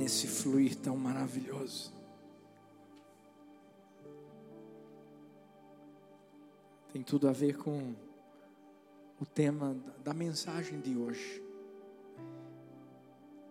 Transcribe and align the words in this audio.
nesse 0.00 0.26
fluir 0.26 0.74
tão 0.76 0.96
maravilhoso. 0.96 1.92
Tem 6.90 7.02
tudo 7.02 7.28
a 7.28 7.32
ver 7.32 7.58
com 7.58 7.94
o 9.20 9.26
tema 9.26 9.74
da 10.02 10.14
mensagem 10.14 10.80
de 10.80 10.96
hoje. 10.96 11.44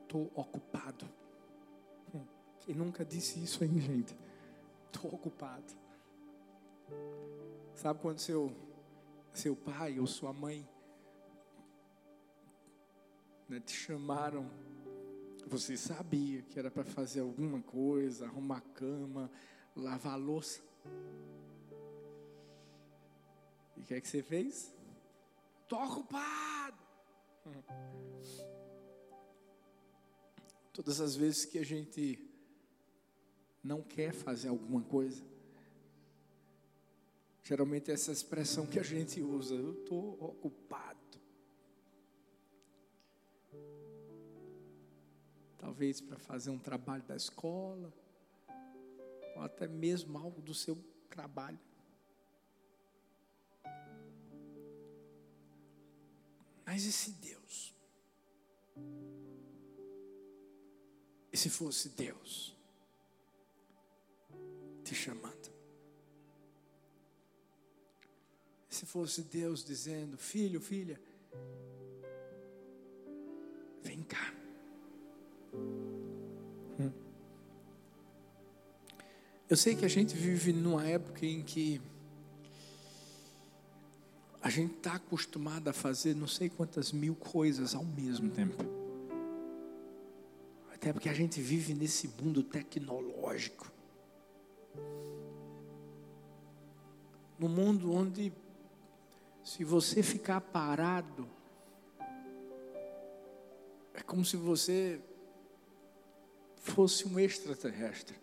Estou 0.02 0.32
ocupado. 0.34 1.08
Hum, 2.16 2.26
quem 2.62 2.74
nunca 2.74 3.06
disse 3.06 3.44
isso 3.44 3.64
aí, 3.64 3.80
gente? 3.80 4.18
Estou 4.92 5.14
ocupado. 5.14 5.72
Sabe 7.76 8.00
quando 8.02 8.18
seu, 8.18 8.52
seu 9.32 9.56
pai 9.56 10.00
ou 10.00 10.08
sua 10.08 10.34
mãe 10.34 10.68
né, 13.48 13.60
te 13.60 13.74
chamaram, 13.74 14.50
você 15.50 15.76
sabia 15.76 16.44
que 16.44 16.60
era 16.60 16.70
para 16.70 16.84
fazer 16.84 17.22
alguma 17.22 17.60
coisa, 17.62 18.26
arrumar 18.26 18.58
a 18.58 18.62
cama, 18.62 19.32
lavar 19.76 20.14
a 20.14 20.16
louça. 20.16 20.62
E 23.76 23.82
o 23.82 23.84
que 23.84 23.96
é 23.96 24.02
que 24.02 24.08
você 24.08 24.22
fez? 24.22 24.72
Estou 25.64 25.84
ocupado. 25.84 26.78
Todas 30.72 31.02
as 31.02 31.16
vezes 31.16 31.46
que 31.46 31.58
a 31.58 31.66
gente 31.66 32.24
não 33.64 33.82
quer 33.82 34.14
fazer 34.14 34.50
alguma 34.50 34.84
coisa, 34.84 35.24
geralmente 37.44 37.90
é 37.90 37.96
essa 37.96 38.12
expressão 38.12 38.68
que 38.68 38.80
a 38.80 38.84
gente 38.84 39.20
usa, 39.20 39.56
eu 39.56 39.74
estou 39.74 40.14
ocupado. 40.24 41.09
Talvez 45.60 46.02
para 46.02 46.18
fazer 46.18 46.50
um 46.50 46.58
trabalho 46.58 47.04
da 47.04 47.16
escola, 47.16 47.94
ou 49.36 49.42
até 49.44 49.68
mesmo 49.68 50.18
algo 50.18 50.42
do 50.42 50.54
seu 50.54 50.78
trabalho. 51.10 51.60
Mas 56.66 56.86
e 56.86 56.92
se 56.92 57.12
Deus? 57.12 57.76
E 61.32 61.38
se 61.38 61.50
fosse 61.50 61.90
Deus 61.90 62.56
te 64.84 64.96
chamando? 64.96 65.52
E 68.70 68.76
se 68.76 68.86
fosse 68.86 69.24
Deus 69.24 69.64
dizendo: 69.64 70.18
Filho, 70.18 70.62
filha, 70.62 71.02
Eu 79.50 79.58
sei 79.58 79.76
que 79.76 79.84
a 79.84 79.90
gente 79.90 80.16
vive 80.16 80.54
numa 80.54 80.86
época 80.86 81.26
em 81.26 81.42
que 81.42 81.82
a 84.40 84.48
gente 84.48 84.76
está 84.76 84.94
acostumado 84.94 85.68
a 85.68 85.74
fazer 85.74 86.16
não 86.16 86.28
sei 86.28 86.50
quantas 86.50 86.92
mil 86.92 87.16
coisas 87.16 87.74
ao 87.74 87.84
mesmo 87.84 88.30
tempo. 88.30 88.64
Até 90.72 90.94
porque 90.94 91.10
a 91.10 91.14
gente 91.14 91.42
vive 91.42 91.74
nesse 91.74 92.08
mundo 92.22 92.44
tecnológico. 92.44 93.72
No 97.40 97.50
mundo 97.50 97.92
onde, 97.92 98.32
se 99.44 99.64
você 99.64 100.04
ficar 100.04 100.42
parado, 100.42 101.28
é 103.96 104.04
como 104.06 104.24
se 104.24 104.38
você 104.38 105.02
fosse 106.56 107.08
um 107.08 107.20
extraterrestre. 107.20 108.16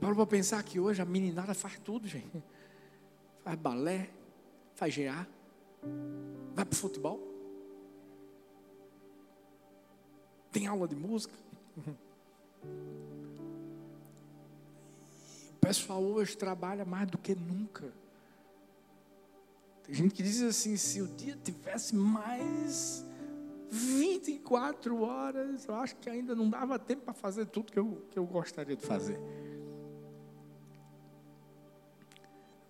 Para 0.00 0.14
para 0.14 0.26
pensar 0.26 0.62
que 0.62 0.80
hoje 0.80 1.02
a 1.02 1.04
meninada 1.04 1.52
faz 1.54 1.78
tudo, 1.78 2.08
gente. 2.08 2.42
Faz 3.44 3.58
balé, 3.58 4.10
faz 4.74 4.96
GA, 4.96 5.26
vai 6.54 6.64
para 6.64 6.72
o 6.72 6.76
futebol, 6.76 7.20
tem 10.50 10.66
aula 10.66 10.88
de 10.88 10.96
música. 10.96 11.34
O 15.54 15.60
pessoal 15.60 16.02
hoje 16.02 16.36
trabalha 16.36 16.84
mais 16.84 17.08
do 17.08 17.18
que 17.18 17.34
nunca. 17.34 17.92
Tem 19.84 19.94
gente 19.94 20.14
que 20.14 20.22
diz 20.22 20.42
assim: 20.42 20.76
se 20.76 21.00
o 21.00 21.06
dia 21.06 21.38
tivesse 21.42 21.94
mais 21.94 23.04
24 23.70 25.02
horas, 25.02 25.66
eu 25.66 25.74
acho 25.74 25.96
que 25.96 26.10
ainda 26.10 26.34
não 26.34 26.48
dava 26.50 26.78
tempo 26.78 27.02
para 27.02 27.14
fazer 27.14 27.46
tudo 27.46 27.70
que 27.70 27.78
eu, 27.78 28.02
que 28.10 28.18
eu 28.18 28.26
gostaria 28.26 28.74
de 28.74 28.84
fazer. 28.84 29.20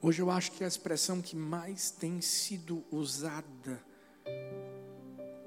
Hoje 0.03 0.23
eu 0.23 0.31
acho 0.31 0.53
que 0.53 0.65
a 0.65 0.69
expressão 0.69 1.21
que 1.21 1.37
mais 1.37 1.91
tem 1.91 2.21
sido 2.21 2.85
usada 2.91 3.85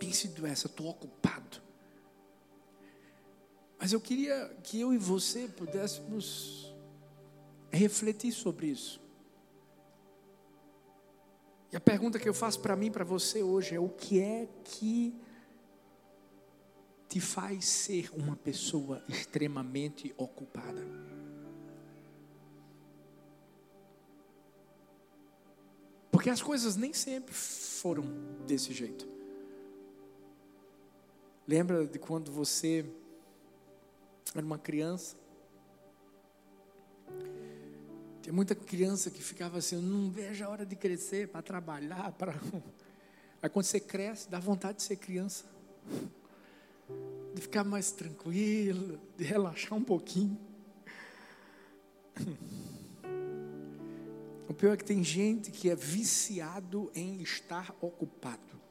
tem 0.04 0.12
sido 0.12 0.46
essa: 0.46 0.68
estou 0.68 0.88
ocupado. 0.88 1.62
Mas 3.80 3.94
eu 3.94 4.02
queria 4.02 4.56
que 4.64 4.80
eu 4.80 4.94
e 4.94 4.98
você 4.98 5.48
pudéssemos 5.48 6.74
refletir 7.72 8.32
sobre 8.32 8.68
isso. 8.68 9.02
E 11.72 11.76
a 11.76 11.80
pergunta 11.80 12.20
que 12.20 12.30
eu 12.30 12.34
faço 12.34 12.60
para 12.60 12.76
mim, 12.76 12.92
para 12.92 13.04
você 13.04 13.42
hoje 13.42 13.76
é: 13.76 13.80
o 13.80 13.90
que 13.90 14.20
é 14.20 14.48
que 14.64 15.16
te 17.08 17.20
faz 17.20 17.66
ser 17.66 18.10
uma 18.14 18.36
pessoa 18.36 19.04
extremamente 19.08 20.14
ocupada? 20.18 20.86
Porque 26.24 26.32
as 26.32 26.42
coisas 26.42 26.78
nem 26.78 26.94
sempre 26.94 27.34
foram 27.34 28.06
desse 28.48 28.72
jeito. 28.72 29.06
Lembra 31.46 31.86
de 31.86 32.00
quando 32.00 32.32
você 32.32 32.86
era 34.34 34.46
uma 34.46 34.58
criança? 34.58 35.18
Tem 38.22 38.32
muita 38.32 38.56
criança 38.56 39.12
que 39.12 39.22
ficava 39.22 39.58
assim, 39.58 39.76
não 39.76 40.10
vejo 40.10 40.46
a 40.46 40.48
hora 40.48 40.66
de 40.66 40.78
crescer 40.78 41.28
para 41.28 41.42
trabalhar, 41.42 42.14
para. 42.14 42.34
Aí 43.44 43.50
quando 43.50 43.66
você 43.66 43.82
cresce, 43.82 44.30
dá 44.30 44.40
vontade 44.40 44.78
de 44.78 44.84
ser 44.84 44.96
criança. 44.96 45.44
De 47.36 47.42
ficar 47.42 47.66
mais 47.66 47.92
tranquilo, 47.92 48.98
de 49.18 49.26
relaxar 49.26 49.78
um 49.78 49.84
pouquinho. 49.84 50.40
O 54.48 54.54
pior 54.54 54.74
é 54.74 54.78
que 54.78 54.84
tem 54.84 55.04
gente 55.04 55.52
que 55.52 55.70
é 55.70 55.76
viciado 55.76 56.92
em 56.94 57.22
estar 57.22 57.76
ocupado. 57.82 58.62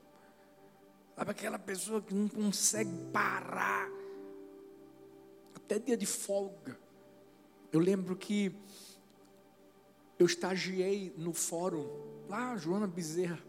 Sabe 1.16 1.31
aquela 1.31 1.59
pessoa 1.59 2.00
que 2.00 2.15
não 2.15 2.28
consegue 2.28 2.91
parar, 3.12 3.88
até 5.55 5.78
dia 5.78 5.97
de 5.97 6.06
folga. 6.06 6.78
Eu 7.72 7.81
lembro 7.81 8.16
que 8.16 8.55
eu 10.19 10.27
estagiei 10.27 11.15
no 11.16 11.32
fórum, 11.32 11.87
lá, 12.28 12.56
Joana 12.56 12.87
Bezerra. 12.87 13.41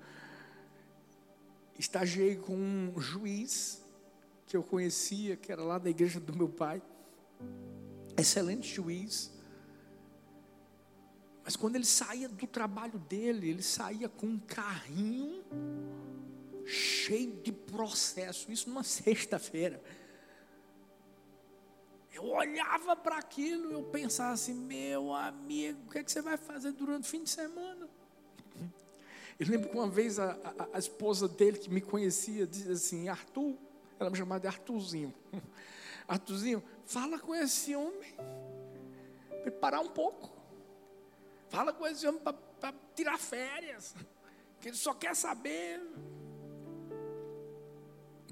Estagiei 1.77 2.35
com 2.35 2.55
um 2.55 2.99
juiz 2.99 3.81
que 4.47 4.55
eu 4.55 4.63
conhecia, 4.63 5.35
que 5.35 5.51
era 5.51 5.63
lá 5.63 5.77
da 5.77 5.89
igreja 5.89 6.19
do 6.19 6.35
meu 6.35 6.49
pai. 6.49 6.81
Excelente 8.17 8.73
juiz. 8.73 9.31
Mas 11.43 11.55
quando 11.55 11.75
ele 11.75 11.85
saía 11.85 12.29
do 12.29 12.47
trabalho 12.47 12.97
dele, 12.99 13.49
ele 13.49 13.63
saía 13.63 14.07
com 14.07 14.27
um 14.27 14.39
carrinho 14.39 15.43
cheio 16.65 17.33
de 17.41 17.51
processo, 17.51 18.51
isso 18.51 18.69
numa 18.69 18.83
sexta-feira. 18.83 19.81
Eu 22.13 22.25
olhava 22.25 22.95
para 22.95 23.17
aquilo 23.17 23.71
eu 23.71 23.83
pensava 23.83 24.33
assim, 24.33 24.53
meu 24.53 25.13
amigo, 25.13 25.79
o 25.87 25.91
que, 25.91 25.97
é 25.97 26.03
que 26.03 26.11
você 26.11 26.21
vai 26.21 26.37
fazer 26.37 26.71
durante 26.71 27.03
o 27.03 27.07
fim 27.07 27.23
de 27.23 27.29
semana? 27.29 27.89
Eu 29.39 29.47
lembro 29.47 29.67
que 29.67 29.75
uma 29.75 29.89
vez 29.89 30.19
a, 30.19 30.31
a, 30.31 30.75
a 30.77 30.79
esposa 30.79 31.27
dele, 31.27 31.57
que 31.57 31.69
me 31.69 31.81
conhecia, 31.81 32.45
dizia 32.45 32.71
assim, 32.71 33.09
Arthur, 33.09 33.57
ela 33.99 34.09
me 34.09 34.15
chamava 34.15 34.39
de 34.39 34.47
Arthurzinho. 34.47 35.13
Arthurzinho, 36.07 36.63
fala 36.85 37.17
com 37.17 37.33
esse 37.33 37.75
homem, 37.75 38.13
preparar 39.41 39.81
um 39.81 39.89
pouco. 39.89 40.42
Fala 41.53 41.71
com 41.71 41.85
esse 41.85 42.07
homem 42.07 42.19
para 42.19 42.73
tirar 42.95 43.19
férias. 43.19 43.95
Que 44.59 44.69
ele 44.69 44.75
só 44.75 44.91
quer 44.91 45.15
saber 45.15 45.79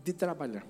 de 0.04 0.12
trabalhar. 0.12 0.66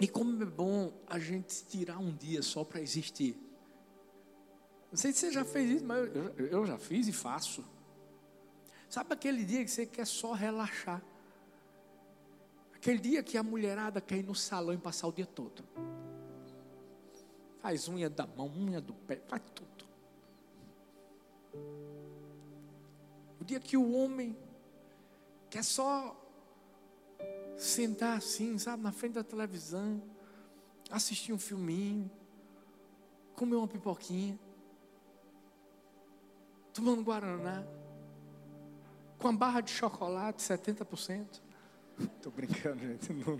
E 0.00 0.08
como 0.08 0.42
é 0.42 0.46
bom 0.46 0.90
a 1.06 1.18
gente 1.18 1.62
tirar 1.66 1.98
um 1.98 2.10
dia 2.16 2.40
só 2.40 2.64
para 2.64 2.80
existir. 2.80 3.36
Não 4.90 4.96
sei 4.96 5.12
se 5.12 5.18
você 5.18 5.32
já 5.32 5.44
fez 5.44 5.70
isso, 5.72 5.84
mas 5.84 6.08
eu, 6.16 6.46
eu 6.46 6.66
já 6.66 6.78
fiz 6.78 7.06
e 7.06 7.12
faço. 7.12 7.62
Sabe 8.88 9.12
aquele 9.12 9.44
dia 9.44 9.62
que 9.62 9.70
você 9.70 9.84
quer 9.84 10.06
só 10.06 10.32
relaxar? 10.32 11.02
Aquele 12.72 12.98
dia 12.98 13.22
que 13.22 13.36
a 13.36 13.42
mulherada 13.42 14.00
quer 14.00 14.16
ir 14.16 14.24
no 14.24 14.34
salão 14.34 14.72
e 14.72 14.78
passar 14.78 15.06
o 15.06 15.12
dia 15.12 15.26
todo. 15.26 15.62
Faz 17.60 17.88
unha 17.88 18.08
da 18.08 18.26
mão, 18.26 18.48
unha 18.48 18.80
do 18.80 18.94
pé, 18.94 19.16
faz 19.28 19.42
tudo. 19.54 19.84
O 23.40 23.44
dia 23.44 23.60
que 23.60 23.76
o 23.76 23.92
homem 23.92 24.36
quer 25.48 25.64
só 25.64 26.16
sentar 27.56 28.16
assim, 28.16 28.58
sabe, 28.58 28.82
na 28.82 28.92
frente 28.92 29.14
da 29.14 29.24
televisão, 29.24 30.02
assistir 30.90 31.32
um 31.32 31.38
filminho, 31.38 32.10
comer 33.34 33.56
uma 33.56 33.68
pipoquinha, 33.68 34.38
tomando 36.72 37.02
guaraná, 37.02 37.64
com 39.18 39.28
a 39.28 39.32
barra 39.32 39.60
de 39.60 39.70
chocolate 39.70 40.42
70%. 40.42 41.40
Estou 41.98 42.32
brincando, 42.32 42.80
gente. 42.80 43.12
Não. 43.12 43.38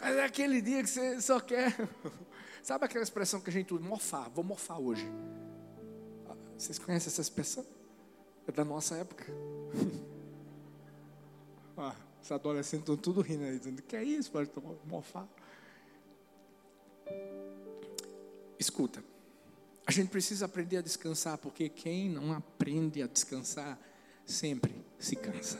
Mas 0.00 0.16
é 0.16 0.24
aquele 0.24 0.60
dia 0.60 0.82
que 0.82 0.90
você 0.90 1.20
só 1.20 1.40
quer. 1.40 1.74
Sabe 2.62 2.84
aquela 2.84 3.04
expressão 3.04 3.40
que 3.40 3.50
a 3.50 3.52
gente 3.52 3.72
usa? 3.74 3.84
Morfar, 3.84 4.30
vou 4.30 4.44
morfar 4.44 4.80
hoje. 4.80 5.06
Vocês 6.56 6.78
conhecem 6.78 7.08
essa 7.08 7.20
expressão? 7.20 7.66
É 8.46 8.52
da 8.52 8.64
nossa 8.64 8.96
época. 8.96 9.26
ah, 11.76 11.94
os 12.22 12.32
adolescentes 12.32 12.82
estão 12.82 12.96
tudo 12.96 13.20
rindo 13.20 13.44
aí, 13.44 13.58
dizendo, 13.58 13.82
que 13.82 13.96
é 13.96 14.02
isso, 14.02 14.30
pode 14.30 14.50
morfar. 14.86 15.28
Escuta, 18.58 19.04
a 19.86 19.92
gente 19.92 20.08
precisa 20.08 20.46
aprender 20.46 20.78
a 20.78 20.80
descansar, 20.80 21.36
porque 21.36 21.68
quem 21.68 22.08
não 22.08 22.32
aprende 22.32 23.02
a 23.02 23.06
descansar 23.06 23.78
sempre 24.24 24.74
se 24.98 25.16
cansa. 25.16 25.58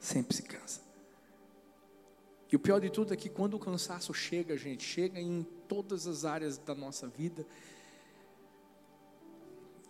Sempre 0.00 0.36
se 0.36 0.42
cansa. 0.42 0.83
E 2.50 2.56
o 2.56 2.58
pior 2.58 2.80
de 2.80 2.90
tudo 2.90 3.12
é 3.12 3.16
que 3.16 3.28
quando 3.28 3.54
o 3.54 3.58
cansaço 3.58 4.12
chega, 4.14 4.56
gente, 4.56 4.84
chega 4.84 5.20
em 5.20 5.44
todas 5.66 6.06
as 6.06 6.24
áreas 6.24 6.58
da 6.58 6.74
nossa 6.74 7.08
vida, 7.08 7.46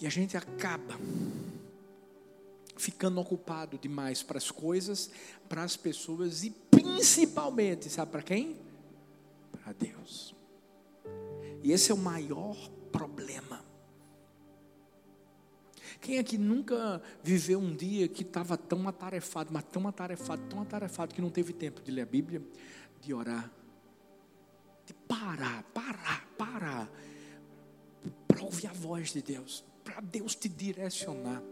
e 0.01 0.06
a 0.06 0.11
gente 0.11 0.37
acaba 0.37 0.99
ficando 2.77 3.21
ocupado 3.21 3.79
demais 3.79 4.23
para 4.23 4.39
as 4.39 4.51
coisas, 4.51 5.11
para 5.49 5.62
as 5.62 5.77
pessoas 5.77 6.43
e 6.43 6.51
principalmente, 6.71 7.89
sabe 7.89 8.11
para 8.11 8.23
quem? 8.23 8.56
Para 9.53 9.73
Deus. 9.73 10.35
E 11.62 11.73
esse 11.73 11.91
é 11.91 11.95
o 11.95 11.99
maior 11.99 12.56
problema. 12.93 13.64
Quem 16.05 16.19
é 16.19 16.23
que 16.23 16.37
nunca 16.37 17.01
viveu 17.23 17.59
um 17.59 17.75
dia 17.75 18.06
que 18.06 18.21
estava 18.21 18.59
tão 18.59 18.87
atarefado, 18.87 19.49
mas 19.51 19.65
tão 19.65 19.89
atarefado, 19.89 20.43
tão 20.51 20.61
atarefado, 20.61 21.15
que 21.15 21.23
não 21.23 21.31
teve 21.31 21.55
tempo 21.55 21.81
de 21.81 21.91
ler 21.91 22.03
a 22.03 22.06
Bíblia, 22.06 22.43
de 23.01 23.15
orar, 23.15 23.51
de 24.85 24.93
parar, 24.93 25.62
parar, 25.73 26.29
parar, 26.37 26.91
para 28.29 28.43
ouvir 28.43 28.67
a 28.67 28.73
voz 28.75 29.15
de 29.15 29.23
Deus, 29.23 29.65
para 29.83 30.03
Deus 30.03 30.35
te 30.35 30.47
direcionar. 30.47 31.43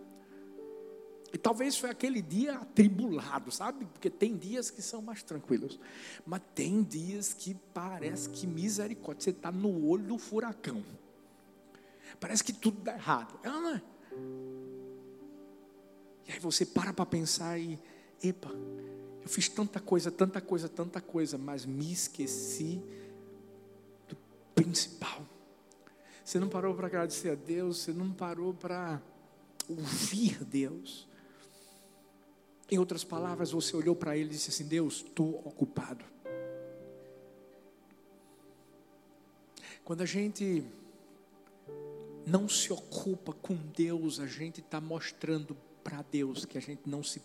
E 1.33 1.39
talvez 1.39 1.79
foi 1.79 1.89
aquele 1.89 2.21
dia 2.21 2.57
atribulado, 2.57 3.51
sabe? 3.51 3.87
Porque 3.87 4.11
tem 4.11 4.37
dias 4.37 4.71
que 4.71 4.83
são 4.83 5.01
mais 5.01 5.23
tranquilos. 5.23 5.81
Mas 6.27 6.43
tem 6.55 6.83
dias 6.83 7.33
que 7.33 7.55
parece 7.73 8.29
que 8.29 8.47
misericórdia. 8.47 9.25
Você 9.25 9.31
está 9.31 9.51
no 9.51 9.87
olho 9.87 10.05
do 10.05 10.19
furacão. 10.19 10.85
Parece 12.21 12.45
que 12.45 12.53
tudo 12.53 12.83
dá 12.83 12.93
errado. 12.93 13.41
É? 13.43 13.92
E 16.27 16.33
aí 16.33 16.39
você 16.39 16.65
para 16.65 16.93
para 16.93 17.07
pensar 17.07 17.59
e, 17.59 17.79
epa, 18.23 18.51
eu 19.23 19.29
fiz 19.29 19.49
tanta 19.49 19.81
coisa, 19.81 20.11
tanta 20.11 20.41
coisa, 20.41 20.69
tanta 20.69 21.01
coisa, 21.01 21.39
mas 21.39 21.65
me 21.65 21.93
esqueci 21.93 22.83
do 24.09 24.17
principal. 24.55 25.23
Você 26.25 26.39
não 26.39 26.49
parou 26.49 26.75
para 26.75 26.87
agradecer 26.87 27.31
a 27.31 27.35
Deus, 27.35 27.79
você 27.79 27.93
não 27.93 28.13
parou 28.13 28.55
para 28.55 29.01
ouvir 29.69 30.43
Deus. 30.45 31.09
Em 32.71 32.79
outras 32.79 33.05
palavras, 33.05 33.53
você 33.53 33.77
olhou 33.77 33.95
para 33.95 34.17
ele 34.17 34.31
e 34.31 34.33
disse 34.33 34.51
assim: 34.51 34.65
Deus, 34.65 35.05
estou 35.07 35.41
ocupado. 35.45 36.05
Quando 39.85 40.03
a 40.03 40.07
gente 40.07 40.65
não 42.27 42.49
se 42.49 42.73
ocupa 42.73 43.33
com 43.33 43.55
Deus, 43.55 44.21
a 44.21 44.27
gente 44.27 44.61
está 44.61 44.81
mostrando 44.81 45.57
para 45.83 46.03
Deus 46.03 46.45
que 46.45 46.57
a 46.57 46.61
gente 46.61 46.83
não 46.87 47.03
se 47.03 47.23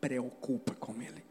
preocupa 0.00 0.74
com 0.74 1.00
Ele. 1.00 1.24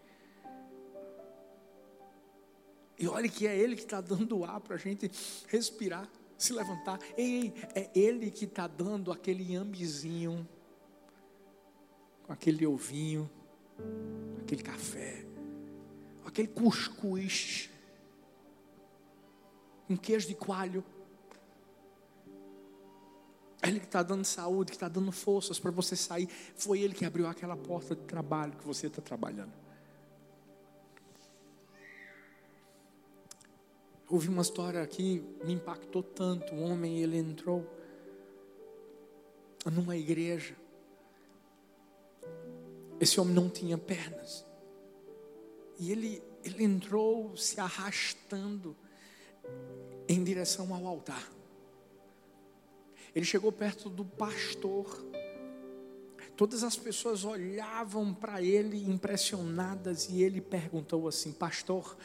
E 2.97 3.07
olha 3.07 3.27
que 3.27 3.47
é 3.47 3.57
Ele 3.57 3.75
que 3.75 3.83
está 3.83 4.01
dando 4.01 4.43
ar 4.43 4.59
para 4.61 4.75
a 4.75 4.79
gente 4.79 5.11
respirar, 5.47 6.09
se 6.37 6.53
levantar. 6.53 6.99
Ei, 7.17 7.53
é 7.75 7.89
Ele 7.93 8.31
que 8.31 8.45
está 8.45 8.67
dando 8.67 9.11
aquele 9.11 9.55
ambizinho, 9.55 10.47
com 12.23 12.33
aquele 12.33 12.65
ovinho 12.65 13.29
aquele 14.41 14.61
café, 14.61 15.25
aquele 16.25 16.47
cuscuz, 16.47 17.69
um 19.89 19.97
queijo 19.97 20.27
de 20.27 20.35
coalho. 20.35 20.83
É 23.63 23.69
Ele 23.69 23.79
que 23.79 23.85
está 23.85 24.03
dando 24.03 24.25
saúde, 24.25 24.71
que 24.71 24.75
está 24.75 24.89
dando 24.89 25.11
forças 25.11 25.57
para 25.57 25.71
você 25.71 25.95
sair. 25.95 26.27
Foi 26.55 26.81
Ele 26.81 26.93
que 26.93 27.05
abriu 27.05 27.25
aquela 27.25 27.55
porta 27.57 27.95
de 27.95 28.01
trabalho 28.03 28.51
que 28.51 28.67
você 28.67 28.87
está 28.87 29.01
trabalhando. 29.01 29.53
Houve 34.07 34.27
uma 34.27 34.41
história 34.43 34.85
que 34.85 35.23
me 35.43 35.53
impactou 35.53 36.03
tanto. 36.03 36.53
Um 36.53 36.71
homem, 36.71 36.99
ele 36.99 37.17
entrou 37.17 37.65
numa 39.65 39.95
igreja 39.95 40.55
esse 43.03 43.19
homem 43.19 43.33
não 43.33 43.49
tinha 43.49 43.77
pernas. 43.77 44.45
E 45.77 45.91
ele, 45.91 46.23
ele 46.43 46.63
entrou 46.63 47.35
se 47.35 47.59
arrastando 47.59 48.75
em 50.07 50.23
direção 50.23 50.73
ao 50.73 50.87
altar. 50.87 51.29
Ele 53.15 53.25
chegou 53.25 53.51
perto 53.51 53.89
do 53.89 54.03
pastor. 54.03 55.05
Todas 56.35 56.63
as 56.63 56.75
pessoas 56.75 57.23
olhavam 57.23 58.13
para 58.13 58.41
ele 58.41 58.83
impressionadas 58.89 60.09
e 60.09 60.23
ele 60.23 60.41
perguntou 60.41 61.07
assim: 61.07 61.31
Pastor, 61.31 61.95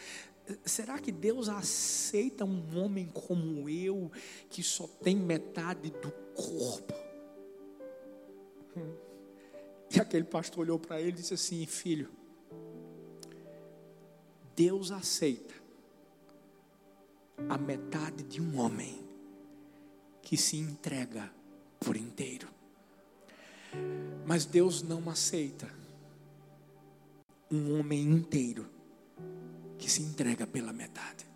será 0.64 0.99
que 0.99 1.10
Deus 1.10 1.49
aceita 1.49 2.44
um 2.44 2.78
homem 2.78 3.06
como 3.06 3.68
eu 3.68 4.12
que 4.50 4.62
só 4.62 4.87
tem 4.87 5.16
metade 5.16 5.90
do 5.90 6.12
corpo? 6.35 6.94
E 9.90 9.99
aquele 9.99 10.25
pastor 10.25 10.61
olhou 10.61 10.78
para 10.78 11.00
ele 11.00 11.11
e 11.11 11.12
disse 11.12 11.33
assim: 11.33 11.64
Filho, 11.64 12.11
Deus 14.54 14.90
aceita 14.92 15.54
a 17.49 17.56
metade 17.56 18.23
de 18.25 18.42
um 18.42 18.61
homem 18.61 19.08
que 20.28 20.37
se 20.37 20.58
entrega 20.58 21.32
por 21.80 21.97
inteiro. 21.97 22.50
Mas 24.26 24.44
Deus 24.44 24.82
não 24.82 25.08
aceita 25.08 25.66
um 27.50 27.80
homem 27.80 28.02
inteiro 28.02 28.68
que 29.78 29.90
se 29.90 30.02
entrega 30.02 30.47
pela 30.47 30.70
metade. 30.70 31.26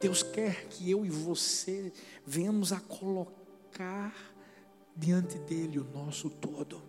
Deus 0.00 0.24
quer 0.24 0.66
que 0.66 0.90
eu 0.90 1.06
e 1.06 1.10
você 1.10 1.92
venhamos 2.26 2.72
a 2.72 2.80
colocar 2.80 4.12
diante 4.96 5.38
dele 5.38 5.78
o 5.78 5.84
nosso 5.84 6.28
todo, 6.28 6.82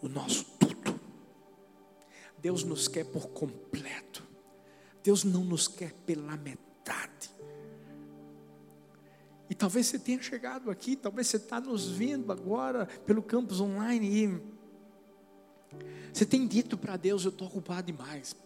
o 0.00 0.08
nosso. 0.08 0.59
Deus 2.40 2.64
nos 2.64 2.88
quer 2.88 3.04
por 3.04 3.28
completo. 3.28 4.22
Deus 5.02 5.24
não 5.24 5.44
nos 5.44 5.68
quer 5.68 5.92
pela 6.06 6.36
metade. 6.36 7.30
E 9.48 9.54
talvez 9.54 9.86
você 9.86 9.98
tenha 9.98 10.22
chegado 10.22 10.70
aqui, 10.70 10.94
talvez 10.94 11.26
você 11.26 11.36
está 11.36 11.60
nos 11.60 11.88
vendo 11.88 12.30
agora 12.30 12.86
pelo 13.04 13.22
campus 13.22 13.60
online 13.60 14.08
e 14.08 14.60
você 16.12 16.24
tem 16.24 16.46
dito 16.46 16.76
para 16.76 16.96
Deus: 16.96 17.24
Eu 17.24 17.30
estou 17.30 17.48
ocupado 17.48 17.92
demais. 17.92 18.36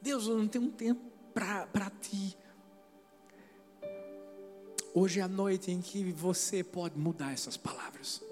Deus, 0.00 0.26
eu 0.26 0.36
não 0.36 0.48
tenho 0.48 0.70
tempo 0.70 1.00
para 1.34 1.90
ti. 2.00 2.36
Hoje 4.94 5.20
é 5.20 5.22
a 5.22 5.28
noite 5.28 5.70
em 5.70 5.80
que 5.80 6.12
você 6.12 6.62
pode 6.62 6.98
mudar 6.98 7.32
essas 7.32 7.56
palavras. 7.56 8.22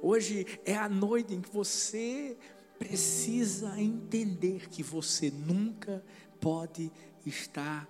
Hoje 0.00 0.46
é 0.64 0.76
a 0.76 0.88
noite 0.88 1.34
em 1.34 1.40
que 1.40 1.50
você 1.50 2.36
precisa 2.82 3.80
entender 3.80 4.68
que 4.68 4.82
você 4.82 5.30
nunca 5.30 6.04
pode 6.40 6.90
estar 7.24 7.88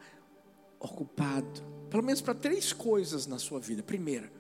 ocupado. 0.79 1.63
Pelo 1.89 2.03
menos 2.03 2.21
para 2.21 2.35
três 2.35 2.75
coisas 2.75 3.27
na 3.27 3.39
sua 3.39 3.59
vida. 3.59 3.83
Primeira, 3.83 4.31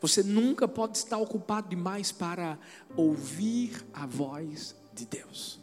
Você 0.00 0.22
nunca 0.22 0.68
pode 0.68 0.96
estar 0.96 1.18
ocupado 1.18 1.68
demais 1.68 2.12
para 2.12 2.56
ouvir 2.96 3.84
a 3.92 4.06
voz 4.06 4.76
de 4.94 5.04
Deus. 5.04 5.58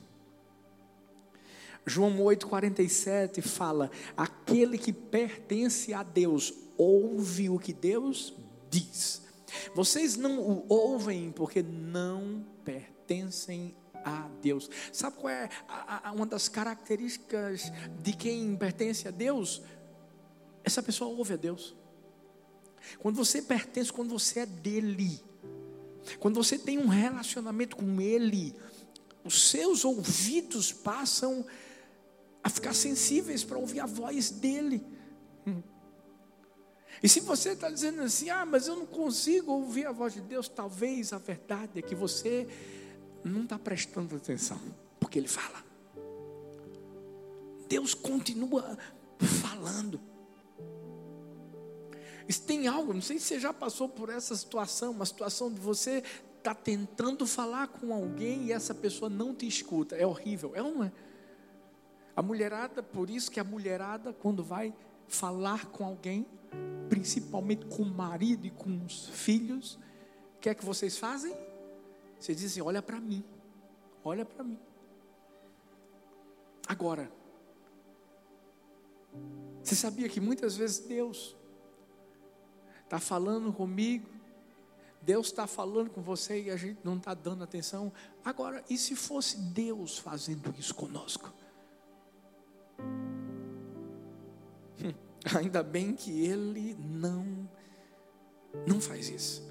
João 1.85 2.17
8,47 2.17 3.41
fala: 3.41 3.89
aquele 4.17 4.77
que 4.77 4.91
pertence 4.91 5.93
a 5.93 6.03
Deus 6.03 6.53
ouve 6.77 7.49
o 7.49 7.57
que 7.57 7.71
Deus 7.71 8.33
diz. 8.69 9.21
Vocês 9.73 10.17
não 10.17 10.41
o 10.41 10.65
ouvem 10.67 11.31
porque 11.31 11.63
não 11.63 12.45
pertencem 12.65 12.98
a 14.03 14.27
Deus. 14.41 14.69
Sabe 14.91 15.17
qual 15.17 15.29
é 15.29 15.49
a, 15.67 16.09
a, 16.09 16.11
uma 16.11 16.25
das 16.25 16.47
características 16.47 17.71
de 18.01 18.13
quem 18.13 18.55
pertence 18.55 19.07
a 19.07 19.11
Deus? 19.11 19.61
Essa 20.63 20.83
pessoa 20.83 21.15
ouve 21.15 21.33
a 21.33 21.37
Deus. 21.37 21.75
Quando 22.99 23.15
você 23.15 23.41
pertence, 23.41 23.91
quando 23.91 24.09
você 24.09 24.41
é 24.41 24.45
dele, 24.45 25.21
quando 26.19 26.35
você 26.35 26.57
tem 26.57 26.77
um 26.77 26.87
relacionamento 26.87 27.75
com 27.75 27.99
ele, 27.99 28.55
os 29.23 29.49
seus 29.49 29.83
ouvidos 29.83 30.71
passam 30.71 31.45
a 32.43 32.49
ficar 32.49 32.73
sensíveis 32.73 33.43
para 33.43 33.57
ouvir 33.57 33.81
a 33.81 33.85
voz 33.85 34.29
dele. 34.29 34.85
E 37.01 37.07
se 37.07 37.21
você 37.21 37.51
está 37.51 37.69
dizendo 37.69 38.01
assim, 38.01 38.29
ah, 38.29 38.45
mas 38.45 38.67
eu 38.67 38.75
não 38.75 38.85
consigo 38.85 39.51
ouvir 39.51 39.85
a 39.85 39.91
voz 39.91 40.13
de 40.13 40.21
Deus, 40.21 40.49
talvez 40.49 41.13
a 41.13 41.17
verdade 41.17 41.79
é 41.79 41.81
que 41.81 41.95
você 41.95 42.47
não 43.23 43.43
está 43.43 43.57
prestando 43.57 44.15
atenção, 44.15 44.59
porque 44.99 45.19
Ele 45.19 45.27
fala. 45.27 45.63
Deus 47.67 47.93
continua 47.93 48.77
falando. 49.19 49.99
Se 52.27 52.41
tem 52.41 52.67
algo, 52.67 52.93
não 52.93 53.01
sei 53.01 53.17
se 53.17 53.25
você 53.25 53.39
já 53.39 53.51
passou 53.51 53.89
por 53.89 54.09
essa 54.09 54.35
situação, 54.35 54.91
uma 54.91 55.05
situação 55.05 55.51
de 55.51 55.59
você 55.59 56.03
estar 56.37 56.53
tá 56.53 56.55
tentando 56.55 57.25
falar 57.25 57.67
com 57.67 57.93
alguém 57.93 58.45
e 58.45 58.51
essa 58.51 58.73
pessoa 58.73 59.09
não 59.09 59.33
te 59.33 59.47
escuta. 59.47 59.95
É 59.95 60.05
horrível, 60.05 60.55
é 60.55 60.61
não 60.61 60.83
é? 60.83 60.91
A 62.15 62.21
mulherada, 62.21 62.83
por 62.83 63.09
isso 63.09 63.31
que 63.31 63.39
a 63.39 63.43
mulherada, 63.43 64.13
quando 64.13 64.43
vai 64.43 64.73
falar 65.07 65.65
com 65.67 65.85
alguém, 65.85 66.27
principalmente 66.87 67.65
com 67.65 67.83
o 67.83 67.85
marido 67.85 68.45
e 68.45 68.51
com 68.51 68.83
os 68.85 69.07
filhos, 69.09 69.79
o 70.35 70.39
que 70.39 70.49
é 70.49 70.53
que 70.53 70.65
vocês 70.65 70.97
fazem? 70.97 71.33
Vocês 72.19 72.37
dizem: 72.37 72.61
olha 72.61 72.81
para 72.81 72.99
mim, 72.99 73.23
olha 74.03 74.25
para 74.25 74.43
mim. 74.43 74.59
Agora, 76.67 77.11
você 79.63 79.75
sabia 79.75 80.09
que 80.09 80.19
muitas 80.19 80.55
vezes 80.55 80.79
Deus 80.79 81.35
está 82.83 82.99
falando 82.99 83.51
comigo, 83.53 84.07
Deus 85.01 85.27
está 85.27 85.47
falando 85.47 85.89
com 85.89 86.01
você 86.01 86.43
e 86.43 86.51
a 86.51 86.57
gente 86.57 86.79
não 86.83 86.97
está 86.97 87.13
dando 87.13 87.43
atenção? 87.43 87.91
Agora, 88.23 88.63
e 88.69 88.77
se 88.77 88.95
fosse 88.95 89.37
Deus 89.37 89.97
fazendo 89.97 90.53
isso 90.57 90.75
conosco? 90.75 91.33
Ainda 95.35 95.63
bem 95.63 95.95
que 95.95 96.25
ele 96.25 96.75
não 96.75 97.49
não 98.67 98.79
faz 98.79 99.09
isso. 99.09 99.48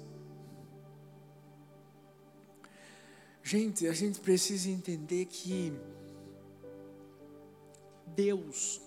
Gente, 3.49 3.87
a 3.87 3.93
gente 3.93 4.19
precisa 4.19 4.69
entender 4.69 5.25
que 5.25 5.73
Deus 8.05 8.79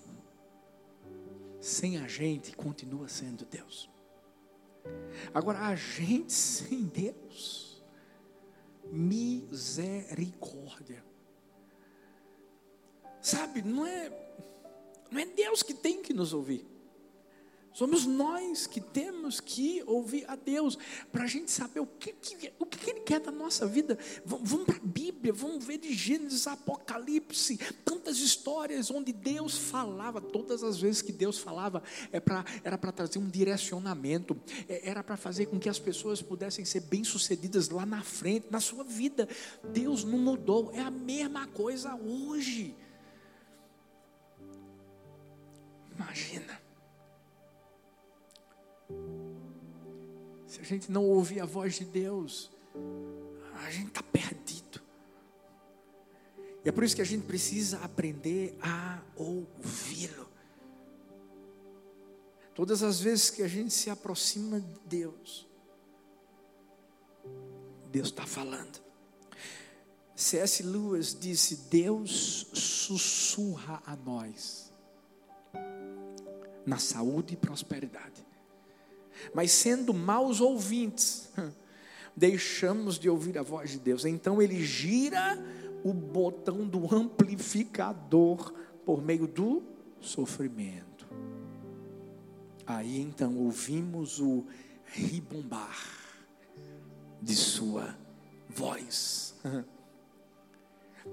sem 1.61 1.99
a 1.99 2.07
gente 2.07 2.55
continua 2.55 3.09
sendo 3.09 3.45
Deus. 3.45 3.91
Agora 5.35 5.67
a 5.67 5.75
gente 5.75 6.33
sem 6.39 6.85
Deus, 6.85 7.83
misericórdia. 8.85 11.05
Sabe, 13.21 13.63
não 13.63 13.85
é 13.85 14.11
não 15.11 15.19
é 15.19 15.27
Deus 15.27 15.65
que 15.65 15.75
tem 15.75 16.01
que 16.01 16.15
nos 16.15 16.33
ouvir. 16.33 16.65
Somos 17.73 18.05
nós 18.05 18.67
que 18.67 18.81
temos 18.81 19.41
que 19.41 19.83
ouvir 19.87 20.29
a 20.29 20.37
Deus, 20.37 20.79
para 21.11 21.25
a 21.25 21.27
gente 21.27 21.51
saber 21.51 21.81
o 21.81 21.87
que, 21.87 22.13
que, 22.13 22.53
o 22.59 22.67
que 22.67 22.91
Ele 22.91 23.01
quer 23.01 23.21
da 23.21 23.33
nossa 23.33 23.67
vida. 23.67 23.99
Vamos, 24.25 24.49
vamos 24.49 24.67
para 24.67 24.77
a 24.77 24.81
Bíblia, 24.87 25.33
vamos 25.33 25.65
ver 25.65 25.79
de 25.79 25.93
Gênesis, 25.95 26.47
Apocalipse, 26.47 27.59
tantas 27.85 28.19
histórias 28.19 28.91
onde 28.91 29.13
Deus 29.13 29.57
falava, 29.57 30.21
todas 30.21 30.63
as 30.63 30.79
vezes 30.81 31.01
que 31.01 31.13
Deus 31.13 31.39
falava, 31.39 31.83
é 32.11 32.21
pra, 32.21 32.45
era 32.63 32.77
para 32.77 32.93
trazer 32.93 33.19
um 33.19 33.29
direcionamento, 33.29 34.37
é, 34.69 34.89
era 34.89 35.03
para 35.03 35.17
fazer 35.17 35.47
com 35.47 35.59
que 35.59 35.69
as 35.69 35.79
pessoas 35.79 36.21
pudessem 36.21 36.65
ser 36.65 36.81
bem-sucedidas 36.81 37.71
lá 37.71 37.87
na 37.87 38.03
frente, 38.03 38.49
na 38.51 38.61
sua 38.61 38.85
vida. 38.85 39.29
Deus 39.73 40.05
não 40.05 40.19
mudou, 40.19 40.71
é 40.75 40.81
a 40.81 40.91
mesma 40.91 41.47
coisa 41.47 41.95
hoje. 41.95 42.77
Imagina. 45.95 46.62
Se 50.53 50.61
a 50.61 50.65
gente 50.65 50.93
não 50.93 51.07
ouvir 51.07 51.41
a 51.41 51.47
voz 51.47 51.77
de 51.77 51.85
Deus, 51.87 52.51
a 53.65 53.71
gente 53.71 53.89
está 53.89 54.03
perdido. 54.03 54.83
E 56.63 56.69
é 56.69 56.71
por 56.73 56.85
isso 56.85 56.95
que 56.95 57.01
a 57.01 57.07
gente 57.07 57.25
precisa 57.25 57.79
aprender 57.79 58.55
a 58.61 59.01
ouvi-lo. 59.17 60.29
Todas 62.55 62.83
as 62.83 63.01
vezes 63.01 63.31
que 63.31 63.43
a 63.43 63.49
gente 63.49 63.73
se 63.73 63.89
aproxima 63.89 64.61
de 64.61 64.79
Deus, 64.85 65.49
Deus 67.91 68.09
está 68.09 68.27
falando. 68.27 68.79
C.S. 70.15 70.63
Lewis 70.63 71.19
disse: 71.19 71.57
Deus 71.71 72.47
sussurra 72.53 73.83
a 73.87 73.97
nós 73.97 74.71
na 76.67 76.77
saúde 76.77 77.33
e 77.33 77.37
prosperidade. 77.39 78.32
Mas 79.35 79.53
sendo 79.53 79.93
maus 79.93 80.41
ouvintes, 80.41 81.31
deixamos 82.17 82.99
de 82.99 83.09
ouvir 83.09 83.39
a 83.39 83.43
voz 83.43 83.71
de 83.71 83.79
Deus. 83.79 84.05
Então 84.05 84.41
ele 84.41 84.65
gira 84.65 85.39
o 85.85 85.93
botão 85.93 86.67
do 86.67 86.95
amplificador 86.95 88.53
por 88.85 89.03
meio 89.03 89.27
do 89.27 89.63
sofrimento. 90.01 91.07
Aí 92.67 93.01
então 93.01 93.37
ouvimos 93.39 94.21
o 94.21 94.45
ribombar 94.85 95.77
de 97.21 97.35
sua 97.35 97.97
voz. 98.49 99.35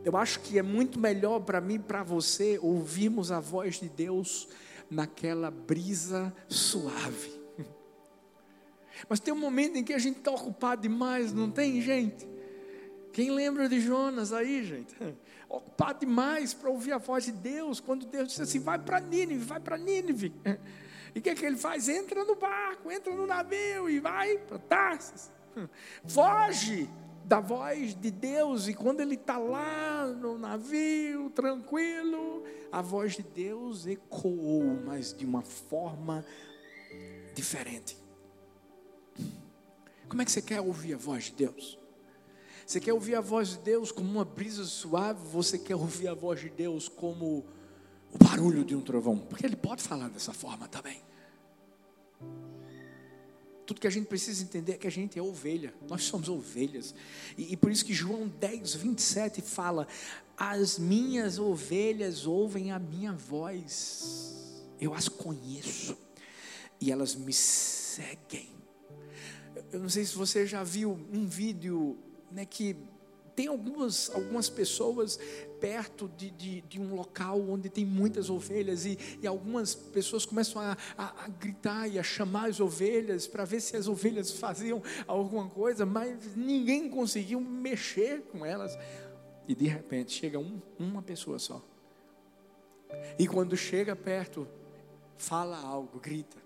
Eu 0.05 0.15
acho 0.15 0.41
que 0.41 0.59
é 0.59 0.61
muito 0.61 0.99
melhor 0.99 1.39
para 1.39 1.59
mim 1.59 1.75
e 1.75 1.79
para 1.79 2.03
você 2.03 2.59
ouvirmos 2.61 3.31
a 3.31 3.39
voz 3.39 3.79
de 3.79 3.89
Deus 3.89 4.47
naquela 4.89 5.49
brisa 5.49 6.33
suave. 6.47 7.38
Mas 9.07 9.19
tem 9.19 9.33
um 9.33 9.39
momento 9.39 9.77
em 9.77 9.83
que 9.83 9.93
a 9.93 9.99
gente 9.99 10.17
está 10.17 10.31
ocupado 10.31 10.81
demais, 10.81 11.31
não 11.31 11.49
tem, 11.49 11.81
gente? 11.81 12.27
Quem 13.11 13.31
lembra 13.31 13.67
de 13.67 13.79
Jonas 13.79 14.31
aí, 14.31 14.63
gente? 14.63 14.95
Ocupado 15.49 16.01
demais 16.01 16.53
para 16.53 16.69
ouvir 16.69 16.93
a 16.93 16.99
voz 16.99 17.25
de 17.25 17.31
Deus, 17.31 17.79
quando 17.79 18.05
Deus 18.05 18.27
disse 18.27 18.41
assim: 18.41 18.59
vai 18.59 18.77
para 18.77 18.99
Nínive, 18.99 19.43
vai 19.43 19.59
para 19.59 19.77
Nínive. 19.77 20.33
E 21.15 21.17
o 21.17 21.21
que, 21.23 21.31
é 21.31 21.33
que 21.33 21.43
ele 21.43 21.57
faz? 21.57 21.89
Entra 21.89 22.23
no 22.23 22.35
barco, 22.35 22.91
entra 22.91 23.11
no 23.15 23.25
navio 23.25 23.89
e 23.89 23.99
vai 23.99 24.37
para 24.37 24.59
Tarsis. 24.59 25.31
Foge 26.05 26.87
da 27.25 27.39
voz 27.39 27.93
de 27.93 28.09
Deus, 28.09 28.67
e 28.67 28.73
quando 28.73 29.01
ele 29.01 29.15
está 29.15 29.37
lá 29.37 30.05
no 30.05 30.37
navio, 30.37 31.29
tranquilo, 31.29 32.43
a 32.71 32.81
voz 32.81 33.13
de 33.13 33.23
Deus 33.23 33.85
ecoou, 33.85 34.79
mas 34.85 35.11
de 35.11 35.25
uma 35.25 35.41
forma 35.41 36.25
diferente. 37.35 37.97
Como 40.09 40.23
é 40.23 40.25
que 40.25 40.31
você 40.31 40.41
quer 40.41 40.59
ouvir 40.59 40.95
a 40.95 40.97
voz 40.97 41.25
de 41.25 41.33
Deus? 41.33 41.77
Você 42.65 42.79
quer 42.79 42.93
ouvir 42.93 43.15
a 43.15 43.21
voz 43.21 43.49
de 43.49 43.59
Deus 43.59 43.91
como 43.91 44.09
uma 44.09 44.25
brisa 44.25 44.65
suave? 44.65 45.19
Você 45.29 45.57
quer 45.57 45.75
ouvir 45.75 46.07
a 46.07 46.15
voz 46.15 46.39
de 46.39 46.49
Deus 46.49 46.89
como 46.89 47.45
o 48.11 48.23
barulho 48.23 48.65
de 48.65 48.75
um 48.75 48.81
trovão? 48.81 49.17
Porque 49.17 49.45
Ele 49.45 49.55
pode 49.55 49.83
falar 49.83 50.09
dessa 50.09 50.33
forma 50.33 50.67
também. 50.67 51.01
Tudo 53.67 53.79
que 53.79 53.87
a 53.87 53.91
gente 53.91 54.07
precisa 54.07 54.43
entender 54.43 54.73
é 54.73 54.77
que 54.77 54.87
a 54.87 54.91
gente 54.91 55.19
é 55.19 55.21
ovelha, 55.21 55.75
nós 55.87 56.03
somos 56.03 56.27
ovelhas. 56.27 56.95
E, 57.37 57.53
e, 57.53 57.57
por 57.57 57.71
isso 57.71 57.85
que 57.85 57.93
João 57.93 58.27
10, 58.27 58.73
27 58.73 59.43
fala: 59.43 59.87
As 60.35 60.79
minhas 60.79 61.37
ovelhas 61.37 62.25
ouvem 62.25 62.71
a 62.71 62.79
minha 62.79 63.13
voz, 63.13 64.63
eu 64.81 64.91
as 64.91 65.07
conheço, 65.07 65.95
e 66.81 66.91
elas 66.91 67.13
me 67.13 67.31
seguem. 67.31 68.58
Eu 69.71 69.79
não 69.79 69.89
sei 69.89 70.05
se 70.05 70.15
você 70.15 70.45
já 70.45 70.63
viu 70.63 70.99
um 71.11 71.25
vídeo 71.27 71.97
né, 72.31 72.45
que 72.45 72.75
tem 73.39 73.47
algumas, 73.47 74.09
algumas 74.13 74.49
pessoas 74.49 75.17
perto 75.61 76.09
de, 76.17 76.29
de, 76.29 76.59
de, 76.59 76.77
um 76.77 76.93
local 76.93 77.39
onde 77.39 77.69
tem 77.69 77.85
muitas 77.85 78.29
ovelhas 78.29 78.85
e, 78.85 78.97
e 79.21 79.25
algumas 79.25 79.73
pessoas 79.73 80.25
começam 80.25 80.61
a, 80.61 80.77
a, 80.97 81.23
a, 81.23 81.27
gritar 81.29 81.87
e 81.87 81.97
a 81.97 82.03
chamar 82.03 82.49
as 82.49 82.59
ovelhas 82.59 83.27
para 83.27 83.45
ver 83.45 83.61
se 83.61 83.77
as 83.77 83.87
ovelhas 83.87 84.31
faziam 84.31 84.83
alguma 85.07 85.47
coisa, 85.49 85.85
mas 85.85 86.35
ninguém 86.35 86.89
conseguiu 86.89 87.39
mexer 87.39 88.23
com 88.23 88.45
elas. 88.45 88.77
E 89.47 89.55
de 89.55 89.67
repente 89.67 90.11
chega 90.11 90.37
um, 90.37 90.61
uma 90.77 91.01
pessoa 91.01 91.39
só. 91.39 91.63
E 93.17 93.25
quando 93.25 93.55
chega 93.55 93.95
perto, 93.95 94.45
fala 95.17 95.57
algo, 95.57 95.97
grita. 95.97 96.37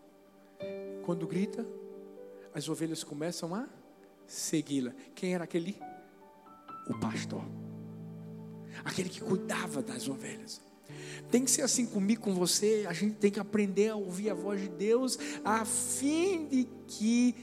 Quando 1.03 1.25
grita, 1.25 1.65
as 2.53 2.69
ovelhas 2.69 3.03
começam 3.03 3.53
a 3.55 3.67
segui-la. 4.27 4.93
Quem 5.15 5.33
era 5.33 5.43
aquele? 5.43 5.79
O 6.87 6.97
pastor. 6.99 7.43
Aquele 8.83 9.09
que 9.09 9.21
cuidava 9.21 9.81
das 9.81 10.07
ovelhas. 10.07 10.61
Tem 11.31 11.43
que 11.43 11.51
ser 11.51 11.61
assim 11.61 11.85
comigo, 11.85 12.21
com 12.21 12.33
você. 12.33 12.85
A 12.87 12.93
gente 12.93 13.15
tem 13.15 13.31
que 13.31 13.39
aprender 13.39 13.89
a 13.89 13.95
ouvir 13.95 14.29
a 14.29 14.33
voz 14.33 14.61
de 14.61 14.69
Deus, 14.69 15.17
a 15.43 15.65
fim 15.65 16.47
de 16.47 16.67
que 16.87 17.35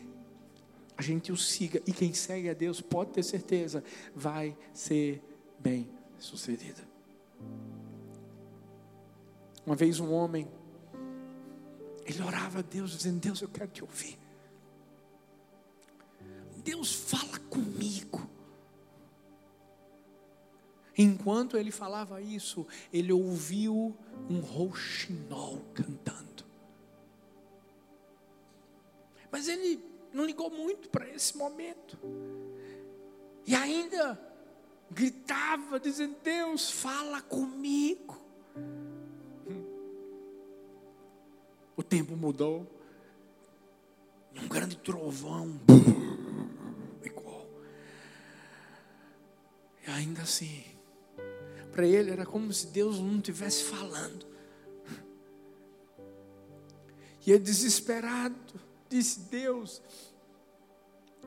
a 0.97 1.03
gente 1.03 1.33
o 1.33 1.37
siga. 1.37 1.81
E 1.87 1.93
quem 1.93 2.13
segue 2.13 2.49
a 2.49 2.55
Deus, 2.55 2.81
pode 2.81 3.11
ter 3.11 3.23
certeza, 3.23 3.83
vai 4.15 4.57
ser 4.73 5.23
bem 5.59 5.89
sucedido. 6.19 6.81
Uma 9.65 9.75
vez 9.75 9.99
um 9.99 10.13
homem, 10.13 10.47
ele 12.05 12.23
orava 12.23 12.59
a 12.59 12.63
Deus, 12.63 12.91
dizendo: 12.93 13.19
Deus, 13.19 13.41
eu 13.41 13.49
quero 13.49 13.71
te 13.71 13.83
ouvir. 13.83 14.20
Deus 16.61 16.93
fala 16.93 17.39
comigo. 17.49 18.29
Enquanto 20.97 21.57
ele 21.57 21.71
falava 21.71 22.21
isso, 22.21 22.67
ele 22.93 23.13
ouviu 23.13 23.97
um 24.29 24.41
rouxinol 24.41 25.61
cantando. 25.73 26.45
Mas 29.31 29.49
ele 29.49 29.83
não 30.13 30.25
ligou 30.25 30.51
muito 30.51 30.89
para 30.89 31.09
esse 31.09 31.37
momento. 31.37 31.99
E 33.47 33.55
ainda 33.55 34.21
gritava, 34.91 35.79
dizendo: 35.79 36.17
Deus, 36.23 36.71
fala 36.71 37.21
comigo. 37.23 38.21
O 41.77 41.83
tempo 41.83 42.17
mudou. 42.17 42.67
Um 44.37 44.49
grande 44.49 44.77
trovão. 44.77 45.61
Igual. 47.03 47.47
E 49.80 49.80
ainda 49.95 50.23
assim, 50.23 50.65
para 51.73 51.87
ele 51.87 52.11
era 52.11 52.27
como 52.27 52.53
se 52.53 52.67
Deus 52.69 52.99
não 52.99 53.17
estivesse 53.17 53.65
falando. 53.65 54.27
E 57.27 57.33
ele 57.33 57.45
desesperado 57.45 58.35
disse: 58.89 59.21
Deus, 59.21 59.81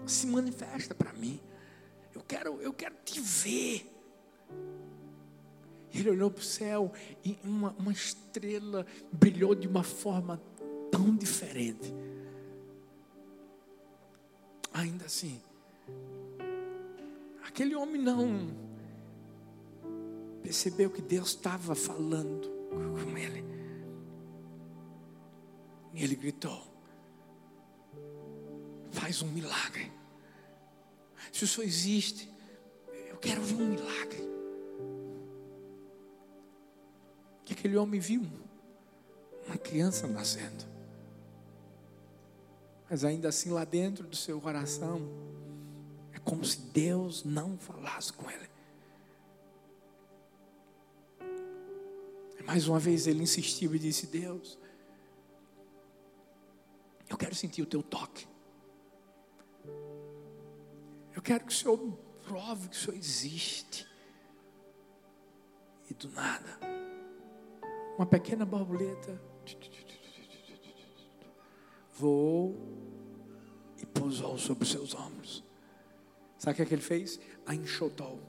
se 0.06 0.28
manifesta 0.28 0.94
para 0.94 1.14
mim. 1.14 1.40
Eu 2.14 2.22
quero, 2.22 2.62
eu 2.62 2.74
quero 2.74 2.96
te 3.04 3.20
ver. 3.20 3.90
Ele 5.94 6.10
olhou 6.10 6.32
para 6.32 6.42
o 6.42 6.44
céu 6.44 6.92
e 7.24 7.38
uma, 7.44 7.72
uma 7.78 7.92
estrela 7.92 8.86
brilhou 9.12 9.54
de 9.54 9.68
uma 9.68 9.84
forma 9.84 10.42
tão 10.92 11.16
diferente. 11.16 11.94
Ainda 14.74 15.06
assim, 15.06 15.40
aquele 17.46 17.76
homem 17.76 18.02
não 18.02 18.64
percebeu 20.42 20.90
que 20.90 21.02
Deus 21.02 21.30
estava 21.30 21.74
falando 21.76 22.50
com 22.70 23.18
ele. 23.18 23.44
E 25.94 26.04
ele 26.04 26.16
gritou: 26.16 26.62
Faz 28.92 29.22
um 29.22 29.28
milagre. 29.28 29.92
Se 31.32 31.44
o 31.44 31.48
Senhor 31.48 31.66
existe, 31.66 32.32
eu 33.10 33.18
quero 33.18 33.42
ver 33.42 33.56
um 33.56 33.70
milagre. 33.70 34.24
Que 37.46 37.54
aquele 37.54 37.78
homem 37.78 38.00
viu 38.00 38.22
uma 39.48 39.58
criança 39.58 40.08
nascendo. 40.08 40.66
Mas 42.90 43.04
ainda 43.04 43.30
assim, 43.30 43.50
lá 43.50 43.64
dentro 43.66 44.06
do 44.06 44.16
seu 44.16 44.40
coração, 44.40 45.02
como 46.24 46.44
se 46.44 46.60
Deus 46.60 47.24
não 47.24 47.58
falasse 47.58 48.12
com 48.14 48.30
ele. 48.30 48.50
Mais 52.46 52.68
uma 52.68 52.80
vez 52.80 53.08
ele 53.08 53.24
insistiu 53.24 53.74
e 53.74 53.80
disse: 53.80 54.08
Deus, 54.08 54.60
eu 57.10 57.18
quero 57.18 57.34
sentir 57.36 57.62
o 57.62 57.66
teu 57.66 57.82
toque. 57.82 58.28
Eu 61.16 61.22
quero 61.22 61.46
que 61.46 61.54
o 61.54 61.56
Senhor 61.56 61.78
prove 62.26 62.70
que 62.70 62.76
o 62.76 62.80
Senhor 62.80 62.98
existe. 62.98 63.88
E 65.90 65.94
do 65.94 66.10
nada, 66.10 66.60
uma 67.98 68.06
pequena 68.06 68.46
borboleta 68.46 69.22
voou 71.94 72.58
e 73.78 73.86
pousou 73.86 74.38
sobre 74.38 74.64
os 74.64 74.72
seus 74.72 74.96
ombros. 74.96 75.44
Sabe 76.44 76.52
o 76.52 76.56
que, 76.58 76.62
é 76.64 76.66
que 76.66 76.74
ele 76.74 76.82
fez? 76.82 77.18
A 77.46 77.56
enxotou. 77.56 78.20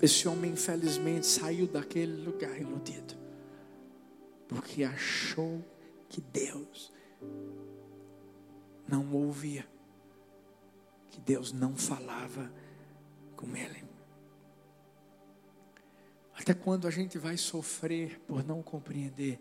Esse 0.00 0.26
homem, 0.26 0.52
infelizmente, 0.52 1.26
saiu 1.26 1.66
daquele 1.66 2.24
lugar 2.24 2.58
iludido, 2.58 3.14
porque 4.48 4.84
achou 4.84 5.62
que 6.08 6.22
Deus 6.22 6.90
não 8.88 9.12
ouvia, 9.12 9.68
que 11.10 11.20
Deus 11.20 11.52
não 11.52 11.76
falava 11.76 12.50
com 13.36 13.54
ele. 13.54 13.84
Até 16.32 16.54
quando 16.54 16.88
a 16.88 16.90
gente 16.90 17.18
vai 17.18 17.36
sofrer 17.36 18.18
por 18.20 18.42
não 18.42 18.62
compreender 18.62 19.38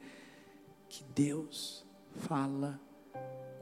que 0.90 1.02
Deus 1.16 1.86
fala 2.28 2.78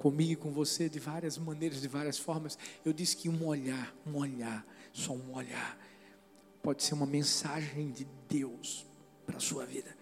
comigo 0.03 0.33
e 0.33 0.35
com 0.35 0.51
você 0.51 0.89
de 0.89 0.99
várias 0.99 1.37
maneiras, 1.37 1.81
de 1.81 1.87
várias 1.87 2.17
formas. 2.17 2.59
Eu 2.83 2.91
disse 2.91 3.15
que 3.15 3.29
um 3.29 3.47
olhar, 3.47 3.95
um 4.05 4.17
olhar, 4.17 4.65
só 4.91 5.13
um 5.13 5.33
olhar, 5.33 5.79
pode 6.61 6.83
ser 6.83 6.93
uma 6.93 7.05
mensagem 7.05 7.89
de 7.89 8.05
Deus 8.27 8.85
para 9.25 9.37
a 9.37 9.39
sua 9.39 9.65
vida. 9.65 9.95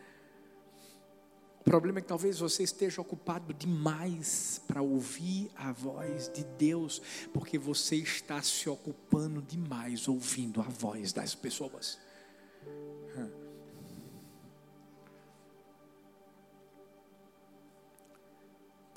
O 1.59 1.63
problema 1.63 1.99
é 1.99 2.01
que 2.01 2.07
talvez 2.07 2.39
você 2.39 2.63
esteja 2.63 2.99
ocupado 2.99 3.53
demais 3.53 4.59
para 4.67 4.81
ouvir 4.81 5.51
a 5.55 5.71
voz 5.71 6.31
de 6.33 6.43
Deus, 6.57 6.99
porque 7.31 7.59
você 7.59 7.97
está 7.97 8.41
se 8.41 8.67
ocupando 8.67 9.39
demais 9.39 10.07
ouvindo 10.07 10.61
a 10.61 10.63
voz 10.63 11.13
das 11.13 11.35
pessoas. 11.35 11.99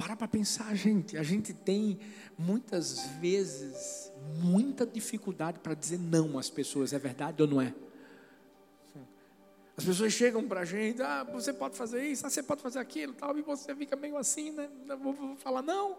Para 0.04 0.14
para 0.14 0.28
pensar, 0.28 0.74
gente. 0.74 1.16
A 1.16 1.22
gente 1.22 1.54
tem 1.54 1.98
muitas 2.36 3.06
vezes 3.22 4.12
muita 4.42 4.84
dificuldade 4.84 5.60
para 5.60 5.72
dizer 5.72 5.98
não 5.98 6.38
às 6.38 6.50
pessoas. 6.50 6.92
É 6.92 6.98
verdade 6.98 7.40
ou 7.40 7.48
não 7.48 7.58
é? 7.58 7.72
As 9.74 9.82
pessoas 9.82 10.12
chegam 10.12 10.46
para 10.46 10.60
a 10.60 10.64
gente, 10.66 11.00
ah, 11.00 11.24
você 11.24 11.54
pode 11.54 11.74
fazer 11.74 12.06
isso, 12.06 12.26
ah, 12.26 12.30
você 12.30 12.42
pode 12.42 12.60
fazer 12.60 12.80
aquilo, 12.80 13.14
tal, 13.14 13.36
e 13.38 13.40
você 13.40 13.74
fica 13.74 13.96
meio 13.96 14.18
assim, 14.18 14.50
né? 14.50 14.68
Eu 14.86 14.98
vou, 14.98 15.14
vou 15.14 15.36
falar 15.36 15.62
não. 15.62 15.96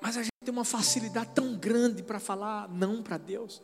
Mas 0.00 0.16
a 0.16 0.22
gente 0.22 0.32
tem 0.44 0.52
uma 0.52 0.64
facilidade 0.64 1.30
tão 1.36 1.56
grande 1.56 2.02
para 2.02 2.18
falar 2.18 2.68
não 2.68 3.00
para 3.00 3.16
Deus, 3.16 3.62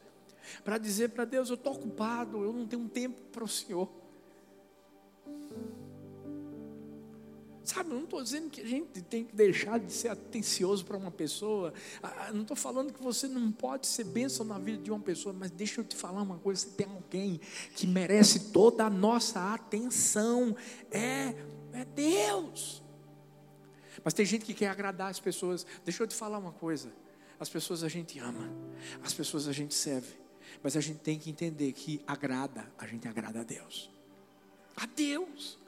para 0.62 0.78
dizer 0.78 1.10
para 1.10 1.24
Deus, 1.24 1.50
eu 1.50 1.56
estou 1.56 1.72
ocupado, 1.72 2.44
eu 2.44 2.52
não 2.52 2.68
tenho 2.68 2.88
tempo 2.88 3.20
para 3.32 3.42
o 3.42 3.48
Senhor. 3.48 3.90
Sabe, 7.66 7.90
eu 7.90 7.96
não 7.96 8.04
estou 8.04 8.22
dizendo 8.22 8.48
que 8.48 8.60
a 8.60 8.64
gente 8.64 9.02
tem 9.02 9.24
que 9.24 9.34
deixar 9.34 9.80
de 9.80 9.92
ser 9.92 10.06
atencioso 10.06 10.84
para 10.84 10.96
uma 10.96 11.10
pessoa. 11.10 11.74
Ah, 12.00 12.26
ah, 12.28 12.32
não 12.32 12.42
estou 12.42 12.56
falando 12.56 12.92
que 12.92 13.02
você 13.02 13.26
não 13.26 13.50
pode 13.50 13.88
ser 13.88 14.04
bênção 14.04 14.46
na 14.46 14.56
vida 14.56 14.80
de 14.80 14.88
uma 14.88 15.00
pessoa, 15.00 15.34
mas 15.36 15.50
deixa 15.50 15.80
eu 15.80 15.84
te 15.84 15.96
falar 15.96 16.22
uma 16.22 16.38
coisa: 16.38 16.60
você 16.60 16.70
tem 16.70 16.86
alguém 16.86 17.40
que 17.74 17.84
merece 17.84 18.52
toda 18.52 18.84
a 18.84 18.90
nossa 18.90 19.52
atenção. 19.52 20.56
É, 20.92 21.34
é 21.72 21.84
Deus. 21.84 22.84
Mas 24.04 24.14
tem 24.14 24.24
gente 24.24 24.44
que 24.44 24.54
quer 24.54 24.68
agradar 24.68 25.10
as 25.10 25.18
pessoas. 25.18 25.66
Deixa 25.84 26.00
eu 26.00 26.06
te 26.06 26.14
falar 26.14 26.38
uma 26.38 26.52
coisa: 26.52 26.92
as 27.40 27.48
pessoas 27.48 27.82
a 27.82 27.88
gente 27.88 28.16
ama, 28.20 28.48
as 29.02 29.12
pessoas 29.12 29.48
a 29.48 29.52
gente 29.52 29.74
serve. 29.74 30.14
Mas 30.62 30.76
a 30.76 30.80
gente 30.80 31.00
tem 31.00 31.18
que 31.18 31.30
entender 31.30 31.72
que 31.72 32.00
agrada, 32.06 32.72
a 32.78 32.86
gente 32.86 33.08
agrada 33.08 33.40
a 33.40 33.42
Deus. 33.42 33.90
A 34.76 34.86
Deus. 34.86 35.65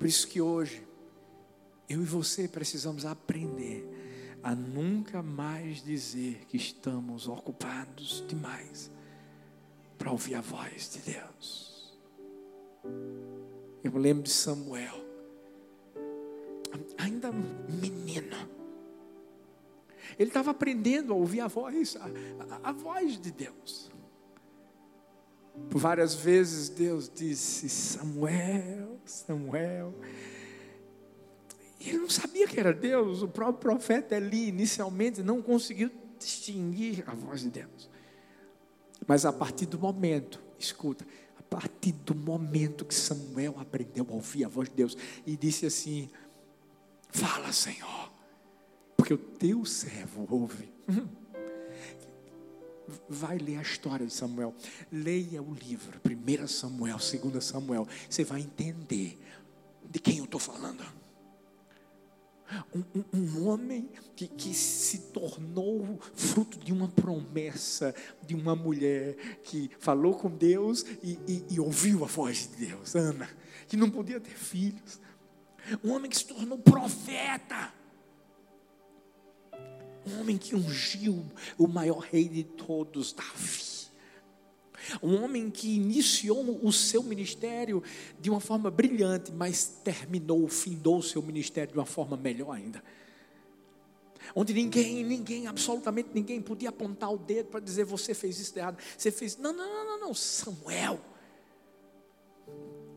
Por 0.00 0.06
isso 0.06 0.26
que 0.26 0.40
hoje 0.40 0.82
Eu 1.86 2.00
e 2.00 2.06
você 2.06 2.48
precisamos 2.48 3.04
aprender 3.04 3.86
a 4.42 4.54
nunca 4.54 5.22
mais 5.22 5.84
dizer 5.84 6.46
que 6.46 6.56
estamos 6.56 7.28
ocupados 7.28 8.24
demais 8.26 8.90
para 9.98 10.10
ouvir 10.10 10.36
a 10.36 10.40
voz 10.40 10.88
de 10.88 11.12
Deus. 11.12 11.98
Eu 13.84 13.92
me 13.92 13.98
lembro 13.98 14.22
de 14.22 14.30
Samuel, 14.30 15.04
ainda 16.96 17.30
menino. 17.30 18.48
Ele 20.18 20.30
estava 20.30 20.52
aprendendo 20.52 21.12
a 21.12 21.16
ouvir 21.16 21.40
a 21.40 21.48
voz, 21.48 21.96
a, 21.96 22.06
a, 22.54 22.70
a 22.70 22.72
voz 22.72 23.20
de 23.20 23.32
Deus. 23.32 23.89
Várias 25.70 26.14
vezes 26.14 26.68
Deus 26.68 27.10
disse: 27.14 27.68
Samuel, 27.68 28.98
Samuel. 29.04 29.94
E 31.78 31.88
ele 31.88 31.98
não 31.98 32.10
sabia 32.10 32.46
que 32.46 32.58
era 32.58 32.72
Deus. 32.72 33.22
O 33.22 33.28
próprio 33.28 33.60
profeta 33.60 34.16
Eli, 34.16 34.48
inicialmente, 34.48 35.22
não 35.22 35.40
conseguiu 35.40 35.90
distinguir 36.18 37.04
a 37.06 37.14
voz 37.14 37.40
de 37.40 37.50
Deus. 37.50 37.88
Mas 39.06 39.24
a 39.24 39.32
partir 39.32 39.66
do 39.66 39.78
momento, 39.78 40.42
escuta, 40.58 41.06
a 41.38 41.42
partir 41.42 41.92
do 41.92 42.14
momento 42.14 42.84
que 42.84 42.94
Samuel 42.94 43.56
aprendeu 43.58 44.06
a 44.08 44.12
ouvir 44.12 44.44
a 44.44 44.48
voz 44.48 44.68
de 44.68 44.74
Deus 44.74 44.96
e 45.26 45.36
disse 45.36 45.66
assim: 45.66 46.10
Fala, 47.08 47.52
Senhor, 47.52 48.12
porque 48.96 49.14
o 49.14 49.18
teu 49.18 49.64
servo 49.64 50.26
ouve. 50.30 50.70
Vai 53.08 53.38
ler 53.38 53.58
a 53.58 53.62
história 53.62 54.06
de 54.06 54.12
Samuel. 54.12 54.54
Leia 54.90 55.42
o 55.42 55.52
livro, 55.54 56.00
1 56.04 56.46
Samuel, 56.46 56.96
2 56.98 57.44
Samuel. 57.44 57.86
Você 58.08 58.24
vai 58.24 58.40
entender 58.40 59.18
de 59.88 59.98
quem 59.98 60.18
eu 60.18 60.24
estou 60.24 60.40
falando. 60.40 60.84
Um, 62.74 62.82
um, 62.94 63.04
um, 63.14 63.46
homem 63.46 63.88
que, 64.16 64.26
que 64.26 64.52
se 64.52 64.98
tornou 65.12 66.00
fruto 66.14 66.58
de 66.58 66.72
uma 66.72 66.88
promessa 66.88 67.94
de 68.26 68.34
uma 68.34 68.56
mulher 68.56 69.14
que 69.44 69.70
falou 69.78 70.14
com 70.14 70.28
Deus 70.28 70.84
e, 71.00 71.16
e, 71.28 71.44
e 71.50 71.60
ouviu 71.60 72.04
a 72.04 72.08
voz 72.08 72.48
de 72.48 72.66
Deus, 72.66 72.96
Ana, 72.96 73.30
que 73.68 73.76
não 73.76 73.88
podia 73.88 74.18
ter 74.18 74.36
filhos. 74.36 75.00
Um 75.84 75.92
homem 75.92 76.10
que 76.10 76.18
se 76.18 76.26
tornou 76.26 76.58
profeta 76.58 77.72
um 80.06 80.20
homem 80.20 80.38
que 80.38 80.54
ungiu 80.54 81.24
o 81.58 81.66
maior 81.66 81.98
rei 81.98 82.28
de 82.28 82.44
todos, 82.44 83.12
Davi. 83.12 83.70
Um 85.02 85.22
homem 85.22 85.50
que 85.50 85.74
iniciou 85.76 86.64
o 86.64 86.72
seu 86.72 87.02
ministério 87.02 87.82
de 88.18 88.30
uma 88.30 88.40
forma 88.40 88.70
brilhante, 88.70 89.30
mas 89.30 89.64
terminou, 89.84 90.48
findou 90.48 90.98
o 90.98 91.02
seu 91.02 91.22
ministério 91.22 91.72
de 91.72 91.78
uma 91.78 91.86
forma 91.86 92.16
melhor 92.16 92.52
ainda. 92.52 92.82
Onde 94.34 94.54
ninguém, 94.54 95.04
ninguém, 95.04 95.46
absolutamente 95.46 96.10
ninguém 96.14 96.40
podia 96.40 96.68
apontar 96.68 97.12
o 97.12 97.18
dedo 97.18 97.46
para 97.46 97.60
dizer 97.60 97.84
você 97.84 98.14
fez 98.14 98.38
isso 98.38 98.58
errado. 98.58 98.80
Você 98.96 99.10
fez, 99.10 99.36
não, 99.36 99.52
não, 99.52 99.66
não, 99.66 99.84
não, 99.84 100.00
não, 100.06 100.14
Samuel. 100.14 101.00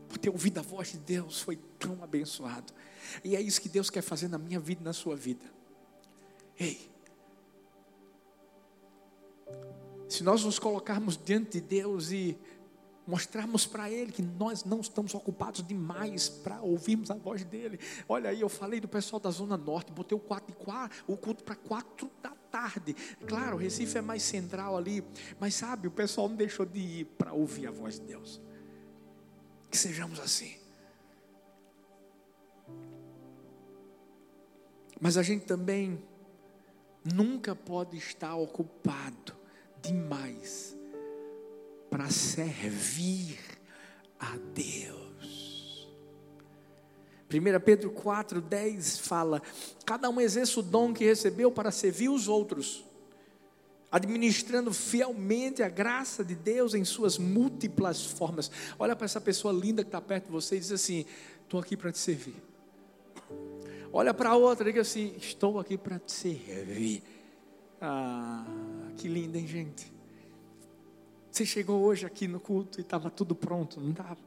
Por 0.08 0.18
ter 0.18 0.30
ouvido 0.30 0.58
a 0.58 0.62
voz 0.62 0.92
de 0.92 0.98
Deus 0.98 1.40
foi 1.40 1.56
tão 1.78 2.02
abençoado. 2.02 2.72
E 3.22 3.36
é 3.36 3.40
isso 3.40 3.60
que 3.60 3.68
Deus 3.68 3.90
quer 3.90 4.02
fazer 4.02 4.28
na 4.28 4.38
minha 4.38 4.60
vida 4.60 4.80
e 4.80 4.84
na 4.84 4.92
sua 4.92 5.16
vida. 5.16 5.44
Ei, 6.58 6.93
se 10.08 10.22
nós 10.22 10.44
nos 10.44 10.58
colocarmos 10.58 11.16
diante 11.16 11.60
de 11.60 11.60
Deus 11.60 12.10
e 12.10 12.38
mostrarmos 13.06 13.66
para 13.66 13.90
Ele 13.90 14.12
que 14.12 14.22
nós 14.22 14.64
não 14.64 14.80
estamos 14.80 15.14
ocupados 15.14 15.66
demais 15.66 16.28
para 16.28 16.60
ouvirmos 16.62 17.10
a 17.10 17.14
voz 17.14 17.44
dEle. 17.44 17.78
Olha 18.08 18.30
aí, 18.30 18.40
eu 18.40 18.48
falei 18.48 18.80
do 18.80 18.88
pessoal 18.88 19.20
da 19.20 19.30
Zona 19.30 19.56
Norte, 19.56 19.92
botei 19.92 20.16
o, 20.16 20.20
quatro, 20.20 20.54
o 21.06 21.16
culto 21.16 21.44
para 21.44 21.54
quatro 21.54 22.10
da 22.22 22.30
tarde. 22.50 22.94
Claro, 23.26 23.56
Recife 23.56 23.98
é 23.98 24.00
mais 24.00 24.22
central 24.22 24.76
ali, 24.76 25.04
mas 25.38 25.54
sabe, 25.54 25.88
o 25.88 25.90
pessoal 25.90 26.28
não 26.28 26.36
deixou 26.36 26.64
de 26.64 26.78
ir 26.78 27.04
para 27.18 27.32
ouvir 27.32 27.66
a 27.66 27.70
voz 27.70 27.98
de 27.98 28.06
Deus. 28.06 28.40
Que 29.70 29.76
sejamos 29.76 30.18
assim. 30.20 30.56
Mas 35.00 35.18
a 35.18 35.22
gente 35.22 35.44
também 35.44 36.02
nunca 37.04 37.54
pode 37.54 37.98
estar 37.98 38.34
ocupado 38.36 39.43
demais 39.84 40.76
para 41.90 42.10
servir 42.10 43.38
a 44.18 44.36
Deus. 44.54 45.88
1 47.32 47.60
Pedro 47.60 47.90
4,10 47.90 49.00
fala: 49.00 49.42
Cada 49.84 50.08
um 50.08 50.20
exerce 50.20 50.58
o 50.58 50.62
dom 50.62 50.92
que 50.92 51.04
recebeu 51.04 51.50
para 51.50 51.70
servir 51.70 52.08
os 52.08 52.28
outros, 52.28 52.84
administrando 53.90 54.72
fielmente 54.72 55.62
a 55.62 55.68
graça 55.68 56.24
de 56.24 56.34
Deus 56.34 56.74
em 56.74 56.84
suas 56.84 57.18
múltiplas 57.18 58.04
formas. 58.04 58.50
Olha 58.78 58.96
para 58.96 59.04
essa 59.04 59.20
pessoa 59.20 59.52
linda 59.52 59.82
que 59.82 59.88
está 59.88 60.00
perto 60.00 60.26
de 60.26 60.32
você 60.32 60.56
e 60.56 60.60
diz 60.60 60.72
assim: 60.72 61.04
Estou 61.42 61.60
aqui 61.60 61.76
para 61.76 61.92
te 61.92 61.98
servir. 61.98 62.36
Olha 63.92 64.12
para 64.12 64.30
a 64.30 64.36
outra 64.36 64.68
e 64.68 64.72
diga 64.72 64.82
assim: 64.82 65.14
Estou 65.16 65.58
aqui 65.58 65.76
para 65.76 65.98
te 65.98 66.12
servir. 66.12 67.02
Ah, 67.80 68.44
que 68.96 69.08
lindo, 69.08 69.36
hein, 69.36 69.46
gente? 69.46 69.92
Você 71.30 71.44
chegou 71.44 71.82
hoje 71.82 72.06
aqui 72.06 72.28
no 72.28 72.38
culto 72.38 72.78
e 72.78 72.82
estava 72.82 73.10
tudo 73.10 73.34
pronto, 73.34 73.80
não 73.80 73.90
estava? 73.90 74.18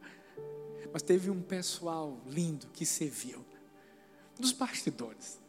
Mas 0.92 1.02
teve 1.02 1.30
um 1.30 1.42
pessoal 1.42 2.20
lindo 2.26 2.68
que 2.68 2.86
serviu, 2.86 3.46
dos 4.40 4.52
bastidores, 4.52 5.40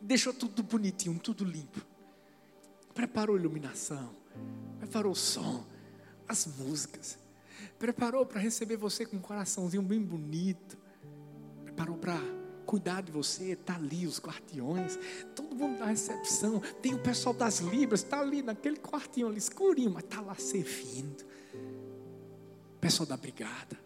deixou 0.00 0.32
tudo 0.32 0.62
bonitinho, 0.62 1.18
tudo 1.18 1.44
limpo, 1.44 1.84
preparou 2.94 3.36
a 3.36 3.38
iluminação, 3.38 4.14
preparou 4.78 5.12
o 5.12 5.16
som, 5.16 5.66
as 6.26 6.46
músicas, 6.46 7.18
preparou 7.78 8.24
para 8.24 8.40
receber 8.40 8.76
você 8.76 9.04
com 9.04 9.16
um 9.16 9.20
coraçãozinho 9.20 9.82
bem 9.82 10.00
bonito, 10.00 10.78
preparou 11.64 11.96
para 11.96 12.18
cuidar 12.68 13.00
de 13.00 13.10
você, 13.10 13.52
está 13.52 13.76
ali 13.76 14.06
os 14.06 14.20
guardiões, 14.20 14.98
todo 15.34 15.56
mundo 15.56 15.78
da 15.78 15.86
recepção, 15.86 16.60
tem 16.82 16.94
o 16.94 17.02
pessoal 17.02 17.34
das 17.34 17.60
libras, 17.60 18.02
está 18.02 18.20
ali 18.20 18.42
naquele 18.42 18.76
quartinho 18.76 19.26
ali, 19.26 19.38
escurinho, 19.38 19.90
mas 19.90 20.04
está 20.04 20.20
lá 20.20 20.34
servindo. 20.34 21.24
Pessoal 22.78 23.06
da 23.06 23.16
brigada, 23.16 23.80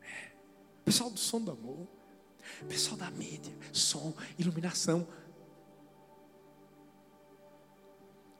é. 0.00 0.30
pessoal 0.84 1.10
do 1.10 1.18
som 1.18 1.40
do 1.40 1.50
amor, 1.50 1.88
pessoal 2.68 2.96
da 2.96 3.10
mídia, 3.10 3.52
som, 3.72 4.14
iluminação. 4.38 5.04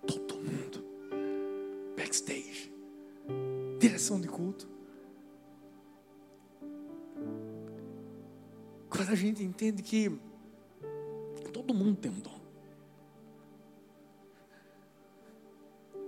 Todo 0.07 0.37
mundo, 0.37 0.85
backstage, 1.97 2.73
direção 3.81 4.21
de 4.21 4.29
culto. 4.29 4.74
Quando 8.95 9.11
a 9.11 9.15
gente 9.17 9.43
entende 9.43 9.83
que 9.83 10.09
todo 11.53 11.75
mundo 11.75 11.97
tem 11.97 12.13
um 12.13 12.21
dom. 12.21 12.41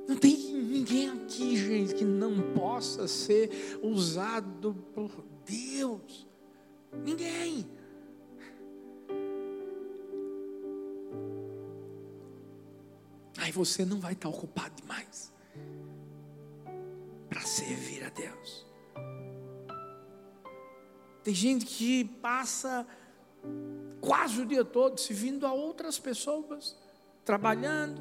Não 0.07 0.17
tem 0.17 0.37
ninguém 0.37 1.11
aqui, 1.11 1.57
gente, 1.57 1.95
que 1.97 2.05
não 2.05 2.53
possa 2.53 3.09
ser 3.09 3.51
usado 3.83 4.73
por 4.95 5.11
Deus. 5.45 6.29
Ninguém. 7.05 7.69
Aí 13.39 13.51
você 13.51 13.85
não 13.85 13.99
vai 13.99 14.13
estar 14.13 14.29
ocupado 14.29 14.77
demais 14.81 15.33
para 17.29 17.41
servir 17.41 18.05
a 18.05 18.11
Deus. 18.11 18.66
Tem 21.27 21.35
gente 21.35 21.67
que 21.67 22.05
passa 22.05 22.87
quase 24.01 24.41
o 24.41 24.47
dia 24.47 24.65
todo 24.65 24.97
servindo 25.01 25.45
a 25.45 25.53
outras 25.53 25.99
pessoas, 25.99 26.77
trabalhando, 27.25 28.01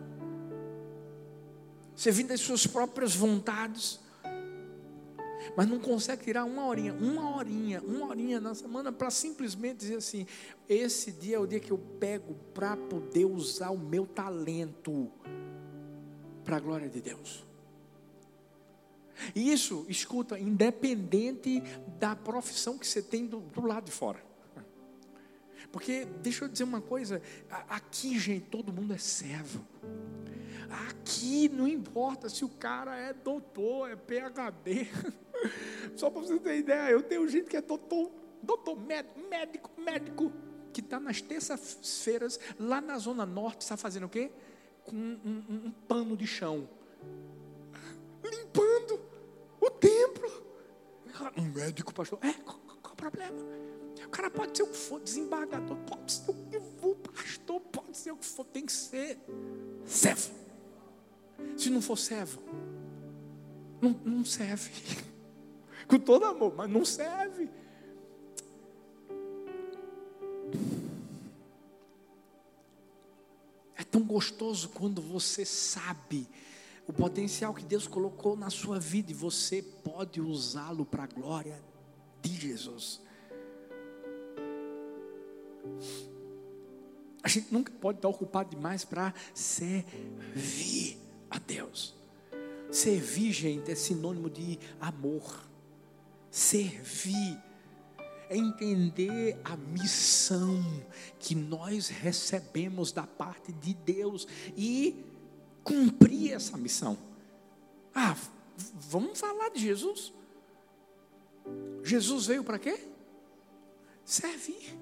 servindo 1.96 2.32
as 2.32 2.40
suas 2.40 2.68
próprias 2.68 3.16
vontades, 3.16 4.00
mas 5.58 5.68
não 5.68 5.80
consegue 5.80 6.24
tirar 6.24 6.46
uma 6.46 6.68
horinha, 6.68 6.94
uma 6.94 7.36
horinha, 7.36 7.82
uma 7.82 8.10
horinha 8.10 8.40
na 8.40 8.54
semana 8.54 8.92
para 8.92 9.10
simplesmente 9.10 9.78
dizer 9.78 9.96
assim: 9.96 10.28
esse 10.70 11.12
dia 11.12 11.38
é 11.38 11.40
o 11.40 11.48
dia 11.48 11.60
que 11.60 11.72
eu 11.72 11.80
pego 11.80 12.36
para 12.54 12.78
poder 12.78 13.26
usar 13.26 13.72
o 13.72 13.78
meu 13.80 14.06
talento 14.06 15.12
para 16.44 16.58
a 16.58 16.60
glória 16.60 16.88
de 16.88 17.02
Deus. 17.02 17.44
E 19.34 19.51
isso, 19.51 19.86
escuta, 19.88 20.39
independente 20.39 21.62
da 21.99 22.15
profissão 22.15 22.78
que 22.78 22.88
você 22.88 23.01
tem 23.01 23.25
do, 23.25 23.39
do 23.39 23.65
lado 23.65 23.86
de 23.86 23.91
fora. 23.91 24.23
Porque, 25.71 26.06
deixa 26.21 26.45
eu 26.45 26.49
dizer 26.49 26.63
uma 26.63 26.82
coisa: 26.82 27.21
aqui, 27.67 28.17
gente, 28.17 28.45
todo 28.45 28.71
mundo 28.71 28.93
é 28.93 28.97
servo. 28.97 29.65
Aqui 30.89 31.49
não 31.49 31.67
importa 31.67 32.30
se 32.30 32.43
o 32.43 32.49
cara 32.49 32.95
é 32.97 33.13
doutor, 33.13 33.89
é 33.91 33.95
PhD. 33.95 34.88
Só 35.95 36.10
para 36.10 36.21
você 36.21 36.39
ter 36.39 36.60
ideia, 36.60 36.91
eu 36.91 37.04
tenho 37.04 37.28
gente 37.28 37.49
que 37.49 37.58
é 37.58 37.62
doutor, 37.62 38.12
doutor 38.41 38.78
médico, 39.30 39.69
médico, 39.78 40.32
que 40.73 40.82
está 40.82 40.99
nas 40.99 41.21
terças-feiras, 41.21 42.39
lá 42.60 42.82
na 42.82 42.97
Zona 42.97 43.25
Norte, 43.25 43.62
está 43.62 43.78
fazendo 43.78 44.06
o 44.06 44.10
quê? 44.10 44.32
Com 44.84 44.95
um, 44.95 45.19
um, 45.25 45.67
um 45.67 45.71
pano 45.88 46.17
de 46.17 46.25
chão. 46.25 46.67
Limpando 48.30 49.00
o 49.62 49.70
templo. 49.70 50.46
Um 51.38 51.44
médico, 51.54 51.94
pastor. 51.94 52.20
É, 52.22 52.34
qual, 52.34 52.60
qual 52.82 52.94
o 52.94 52.96
problema? 52.96 53.38
O 54.06 54.10
cara 54.10 54.30
pode 54.30 54.58
ser 54.58 54.64
o 54.64 54.68
que 54.68 54.78
for, 54.78 55.00
desembargador, 55.00 55.78
pode 55.78 56.12
ser 56.12 56.32
o 56.32 56.34
que 56.50 56.60
for, 56.80 56.96
pastor, 56.96 57.60
pode 57.62 57.98
ser 57.98 58.12
o 58.12 58.18
que 58.18 58.26
for, 58.26 58.46
tem 58.46 58.66
que 58.66 58.72
ser 58.72 59.18
servo. 59.86 60.34
Se 61.58 61.70
não 61.70 61.82
for 61.82 61.98
servo, 61.98 62.42
não, 63.82 63.92
não 64.04 64.26
serve. 64.26 64.72
Com 65.88 66.00
todo 66.00 66.26
amor, 66.26 66.54
mas 66.56 66.70
não 66.70 66.84
serve. 66.84 67.50
É 73.76 73.84
tão 73.84 74.02
gostoso 74.02 74.70
quando 74.70 75.02
você 75.02 75.46
sabe 75.46 76.28
o 76.88 76.93
potencial 76.93 77.54
que 77.54 77.65
Deus 77.65 77.88
colocou 77.88 78.36
na 78.36 78.50
sua 78.50 78.80
vida 78.80 79.12
e 79.12 79.13
você 79.13 79.62
pode 79.62 80.21
usá-lo 80.21 80.86
para 80.86 81.04
a 81.04 81.08
glória 81.08 81.60
de 82.21 82.34
Jesus. 82.34 83.02
A 87.24 87.28
gente 87.28 87.52
nunca 87.52 87.74
pode 87.82 87.98
estar 87.98 88.08
ocupado 88.08 88.52
demais 88.52 88.86
para 88.86 89.13
servir 89.34 90.98
a 91.30 91.39
Deus. 91.39 91.95
Servir, 92.71 93.32
gente, 93.32 93.71
é 93.71 93.76
sinônimo 93.76 94.30
de 94.30 94.60
amor. 94.80 95.43
Servir 96.30 97.41
é 98.30 98.38
entender 98.38 99.39
a 99.43 99.56
missão 99.56 100.63
que 101.19 101.34
nós 101.34 101.88
recebemos 101.88 102.91
da 102.91 103.08
parte 103.08 103.52
de 103.54 103.74
Deus 103.74 104.28
e 104.56 105.04
cumprir 105.65 106.32
essa 106.32 106.56
missão. 106.56 106.97
Ah, 107.93 108.15
vamos 108.88 109.19
falar 109.19 109.49
de 109.49 109.60
Jesus. 109.60 110.13
Jesus 111.84 112.28
veio 112.28 112.43
para 112.43 112.60
quê? 112.60 112.80
Servir. 114.06 114.78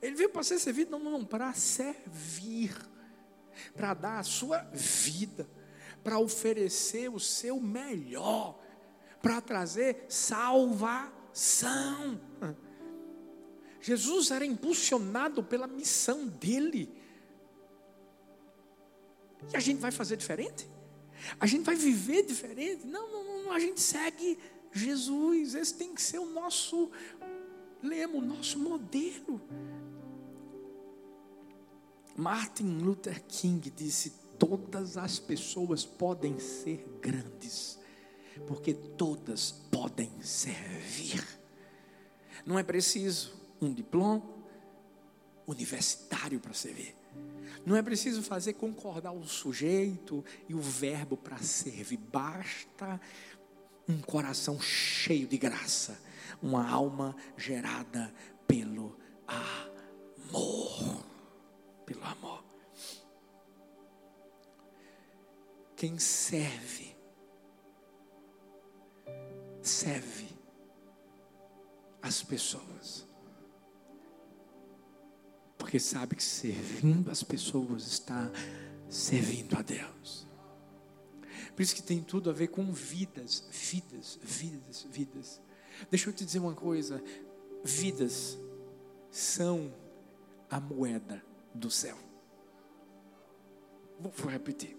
Ele 0.00 0.14
veio 0.14 0.30
para 0.30 0.42
ser 0.42 0.58
servido, 0.58 0.90
não, 0.90 0.98
não, 0.98 1.12
não, 1.12 1.24
para 1.24 1.54
servir, 1.54 2.76
para 3.74 3.94
dar 3.94 4.18
a 4.18 4.24
sua 4.24 4.58
vida, 4.72 5.48
para 6.04 6.18
oferecer 6.18 7.08
o 7.08 7.18
seu 7.18 7.60
melhor, 7.60 8.60
para 9.22 9.40
trazer 9.40 10.04
salvação. 10.08 11.00
Jesus 13.80 14.30
era 14.30 14.44
impulsionado 14.44 15.42
pela 15.42 15.66
missão 15.66 16.26
dele. 16.26 16.92
E 19.52 19.56
a 19.56 19.60
gente 19.60 19.80
vai 19.80 19.90
fazer 19.90 20.16
diferente? 20.16 20.68
A 21.38 21.46
gente 21.46 21.64
vai 21.64 21.76
viver 21.76 22.24
diferente? 22.24 22.86
Não, 22.86 23.10
não, 23.10 23.44
não, 23.44 23.52
a 23.52 23.58
gente 23.58 23.80
segue 23.80 24.38
Jesus. 24.72 25.54
Esse 25.54 25.74
tem 25.74 25.94
que 25.94 26.02
ser 26.02 26.18
o 26.18 26.26
nosso 26.26 26.90
lema, 27.82 28.18
o 28.18 28.20
nosso 28.20 28.58
modelo. 28.58 29.40
Martin 32.16 32.78
Luther 32.78 33.22
King 33.26 33.70
disse: 33.70 34.12
todas 34.38 34.96
as 34.96 35.18
pessoas 35.18 35.84
podem 35.84 36.38
ser 36.38 36.84
grandes, 37.00 37.78
porque 38.46 38.74
todas 38.74 39.52
podem 39.70 40.10
servir. 40.20 41.24
Não 42.44 42.58
é 42.58 42.62
preciso 42.62 43.40
um 43.60 43.72
diploma 43.72 44.22
universitário 45.46 46.40
para 46.40 46.52
servir. 46.52 47.01
Não 47.64 47.76
é 47.76 47.82
preciso 47.82 48.22
fazer 48.22 48.54
concordar 48.54 49.12
o 49.12 49.24
sujeito 49.24 50.24
e 50.48 50.54
o 50.54 50.60
verbo 50.60 51.16
para 51.16 51.38
servir. 51.38 51.98
Basta 51.98 53.00
um 53.88 54.00
coração 54.00 54.60
cheio 54.60 55.26
de 55.26 55.36
graça, 55.36 56.00
uma 56.40 56.68
alma 56.68 57.16
gerada 57.36 58.12
pelo 58.46 58.96
amor 59.26 61.12
pelo 61.92 62.04
amor. 62.04 62.44
Quem 65.76 65.98
serve, 65.98 66.96
serve 69.60 70.28
as 72.00 72.22
pessoas. 72.22 73.06
Porque 75.62 75.78
sabe 75.78 76.16
que 76.16 76.22
servindo 76.24 77.08
as 77.08 77.22
pessoas 77.22 77.86
está 77.86 78.28
servindo 78.88 79.56
a 79.56 79.62
Deus. 79.62 80.26
Por 81.54 81.62
isso 81.62 81.72
que 81.72 81.82
tem 81.82 82.02
tudo 82.02 82.28
a 82.28 82.32
ver 82.32 82.48
com 82.48 82.72
vidas, 82.72 83.44
vidas, 83.48 84.18
vidas, 84.20 84.86
vidas. 84.90 85.40
Deixa 85.88 86.10
eu 86.10 86.12
te 86.12 86.24
dizer 86.24 86.40
uma 86.40 86.52
coisa: 86.52 87.00
vidas 87.62 88.36
são 89.08 89.72
a 90.50 90.58
moeda 90.58 91.24
do 91.54 91.70
céu. 91.70 91.96
Vou 94.00 94.28
repetir. 94.28 94.76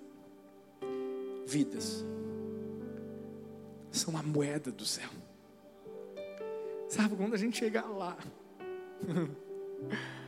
Vidas 1.47 2.03
são 3.89 4.17
a 4.17 4.21
moeda 4.21 4.69
do 4.69 4.85
céu. 4.85 5.09
Sabe 6.89 7.15
quando 7.15 7.35
a 7.35 7.37
gente 7.37 7.57
chegar 7.57 7.85
lá? 7.85 8.17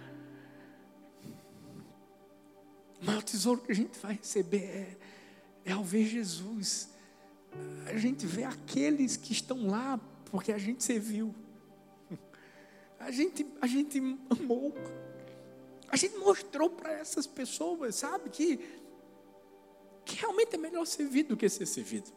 o 3.01 3.05
maior 3.05 3.23
tesouro 3.23 3.62
que 3.62 3.71
a 3.71 3.75
gente 3.75 3.97
vai 3.99 4.13
receber 4.13 4.63
é, 4.63 4.97
é 5.65 5.71
ao 5.71 5.84
ver 5.84 6.05
Jesus. 6.05 6.89
A 7.88 7.97
gente 7.97 8.25
vê 8.25 8.43
aqueles 8.43 9.17
que 9.17 9.31
estão 9.31 9.67
lá 9.67 9.99
porque 10.25 10.51
a 10.51 10.58
gente 10.58 10.84
serviu. 10.84 11.34
A 12.99 13.12
gente, 13.12 13.45
a 13.62 13.67
gente 13.67 13.99
amou. 14.29 14.73
A 15.88 15.95
gente 15.95 16.17
mostrou 16.17 16.69
para 16.69 16.91
essas 16.91 17.27
pessoas, 17.27 17.95
sabe, 17.95 18.29
que, 18.29 18.58
que 20.03 20.15
realmente 20.15 20.55
é 20.55 20.58
melhor 20.58 20.86
servir 20.86 21.23
do 21.23 21.38
que 21.38 21.47
ser 21.47 21.65
servido. 21.65 22.12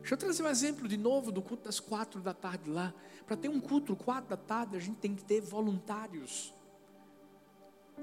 Deixa 0.00 0.14
eu 0.14 0.18
trazer 0.18 0.42
um 0.42 0.48
exemplo 0.48 0.88
de 0.88 0.96
novo 0.96 1.30
do 1.30 1.40
culto 1.40 1.64
das 1.64 1.78
quatro 1.78 2.20
da 2.20 2.34
tarde 2.34 2.68
lá. 2.68 2.92
Para 3.26 3.36
ter 3.36 3.48
um 3.48 3.60
culto 3.60 3.94
quatro 3.94 4.30
da 4.30 4.36
tarde, 4.36 4.76
a 4.76 4.80
gente 4.80 4.96
tem 4.96 5.14
que 5.14 5.22
ter 5.22 5.40
voluntários. 5.40 6.52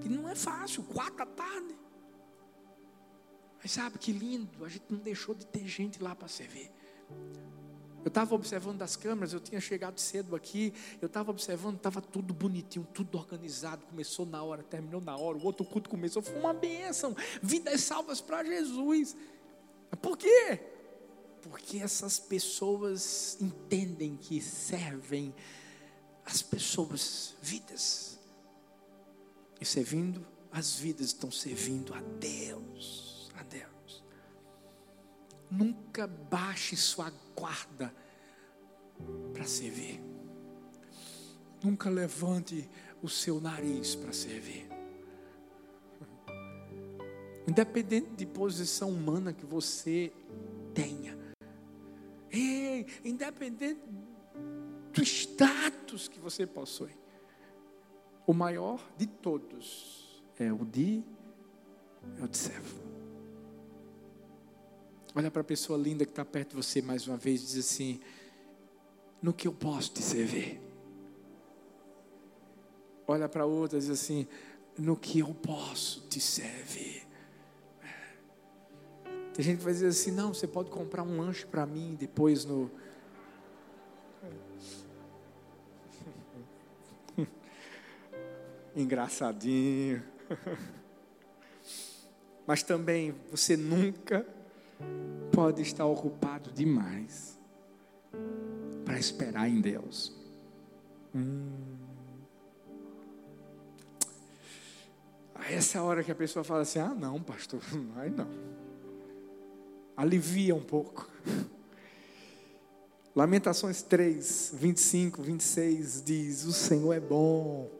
Que 0.01 0.09
não 0.09 0.27
é 0.29 0.35
fácil, 0.35 0.83
quatro 0.83 1.17
da 1.17 1.25
tarde. 1.25 1.75
Mas 3.61 3.71
sabe 3.71 3.97
que 3.97 4.11
lindo, 4.11 4.63
a 4.63 4.69
gente 4.69 4.85
não 4.89 4.99
deixou 4.99 5.35
de 5.35 5.45
ter 5.45 5.67
gente 5.67 6.01
lá 6.01 6.15
para 6.15 6.27
servir. 6.27 6.71
Eu 8.03 8.07
estava 8.07 8.33
observando 8.33 8.77
das 8.77 8.95
câmeras, 8.95 9.33
eu 9.33 9.41
tinha 9.41 9.59
chegado 9.59 9.99
cedo 9.99 10.33
aqui, 10.35 10.73
eu 11.01 11.07
estava 11.07 11.31
observando, 11.31 11.75
estava 11.75 12.01
tudo 12.01 12.33
bonitinho, 12.33 12.87
tudo 12.93 13.17
organizado, 13.17 13.85
começou 13.85 14.25
na 14.25 14.41
hora, 14.41 14.63
terminou 14.63 15.01
na 15.01 15.17
hora, 15.17 15.37
o 15.37 15.43
outro 15.43 15.65
culto 15.65 15.89
começou, 15.89 16.21
foi 16.21 16.39
uma 16.39 16.53
bênção, 16.53 17.13
vidas 17.43 17.81
salvas 17.81 18.21
para 18.21 18.43
Jesus. 18.43 19.17
Por 20.01 20.17
quê? 20.17 20.61
Porque 21.41 21.79
essas 21.79 22.19
pessoas 22.19 23.37
entendem 23.41 24.15
que 24.15 24.41
servem 24.41 25.35
as 26.25 26.41
pessoas, 26.41 27.35
vidas. 27.41 28.08
E 29.59 29.65
servindo, 29.65 30.25
as 30.51 30.75
vidas 30.75 31.07
estão 31.07 31.31
servindo 31.31 31.93
a 31.93 32.01
Deus, 32.01 33.29
a 33.37 33.43
Deus. 33.43 34.03
Nunca 35.51 36.07
baixe 36.07 36.75
sua 36.75 37.11
guarda 37.35 37.93
para 39.33 39.45
servir. 39.45 40.01
Nunca 41.63 41.89
levante 41.89 42.69
o 43.01 43.09
seu 43.09 43.39
nariz 43.41 43.95
para 43.95 44.13
servir. 44.13 44.67
Independente 47.47 48.11
de 48.15 48.25
posição 48.25 48.89
humana 48.89 49.33
que 49.33 49.45
você 49.45 50.13
tenha. 50.73 51.17
Ei, 52.31 52.85
independente 53.03 53.81
do 54.93 55.03
status 55.03 56.07
que 56.07 56.19
você 56.19 56.45
possui. 56.45 56.95
O 58.29 58.33
maior 58.35 58.79
de 58.95 59.07
todos 59.07 60.23
é 60.37 60.53
o 60.53 60.63
de 60.63 61.03
é 62.19 62.23
o 62.23 62.27
de 62.27 62.37
servo. 62.37 62.79
Olha 65.15 65.31
para 65.31 65.41
a 65.41 65.43
pessoa 65.43 65.79
linda 65.79 66.05
que 66.05 66.11
está 66.11 66.23
perto 66.23 66.49
de 66.51 66.57
você 66.57 66.79
mais 66.79 67.07
uma 67.07 67.17
vez 67.17 67.41
e 67.41 67.45
diz 67.47 67.57
assim: 67.57 67.99
No 69.19 69.33
que 69.33 69.47
eu 69.47 69.51
posso 69.51 69.91
te 69.93 70.03
servir? 70.03 70.61
Olha 73.07 73.27
para 73.27 73.47
outra 73.47 73.79
e 73.79 73.81
diz 73.81 73.89
assim: 73.89 74.27
No 74.77 74.95
que 74.95 75.17
eu 75.17 75.33
posso 75.33 76.01
te 76.01 76.19
servir? 76.19 77.07
Tem 79.33 79.43
gente 79.43 79.57
que 79.57 79.63
vai 79.63 79.73
dizer 79.73 79.87
assim: 79.87 80.11
Não, 80.11 80.35
você 80.35 80.45
pode 80.45 80.69
comprar 80.69 81.01
um 81.01 81.19
lanche 81.19 81.47
para 81.47 81.65
mim 81.65 81.97
depois 81.99 82.45
no. 82.45 82.69
Engraçadinho. 88.81 90.03
Mas 92.47 92.63
também 92.63 93.13
você 93.29 93.55
nunca 93.55 94.25
pode 95.31 95.61
estar 95.61 95.85
ocupado 95.85 96.51
demais 96.51 97.37
para 98.83 98.97
esperar 98.97 99.47
em 99.47 99.61
Deus. 99.61 100.15
Hum. 101.13 101.77
Essa 105.49 105.81
hora 105.81 106.03
que 106.03 106.11
a 106.11 106.15
pessoa 106.15 106.43
fala 106.43 106.61
assim: 106.61 106.79
ah, 106.79 106.93
não, 106.93 107.21
pastor, 107.21 107.61
ai 107.97 108.09
não. 108.09 108.27
Alivia 109.95 110.55
um 110.55 110.63
pouco. 110.63 111.09
Lamentações 113.15 113.81
3, 113.81 114.53
25, 114.55 115.21
26 115.21 116.03
diz: 116.03 116.45
O 116.45 116.53
Senhor 116.53 116.93
é 116.93 116.99
bom 116.99 117.78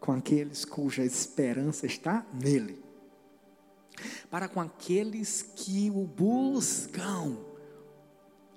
com 0.00 0.12
aqueles 0.12 0.64
cuja 0.64 1.04
esperança 1.04 1.86
está 1.86 2.26
nele, 2.32 2.82
para 4.30 4.48
com 4.48 4.60
aqueles 4.60 5.42
que 5.42 5.90
o 5.90 6.04
buscam. 6.06 7.36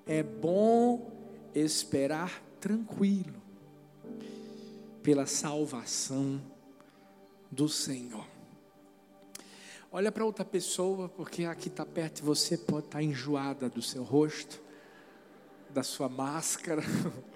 É 0.06 0.22
bom 0.22 1.10
esperar 1.54 2.42
tranquilo 2.60 3.42
pela 5.02 5.26
salvação 5.26 6.40
do 7.50 7.68
Senhor. 7.68 8.26
Olha 9.92 10.10
para 10.10 10.24
outra 10.24 10.44
pessoa, 10.44 11.08
porque 11.08 11.44
aqui 11.44 11.68
está 11.68 11.86
perto 11.86 12.16
de 12.16 12.22
você, 12.22 12.58
pode 12.58 12.86
estar 12.86 12.98
tá 12.98 13.02
enjoada 13.02 13.68
do 13.68 13.80
seu 13.80 14.02
rosto, 14.02 14.60
da 15.70 15.82
sua 15.82 16.08
máscara. 16.08 16.82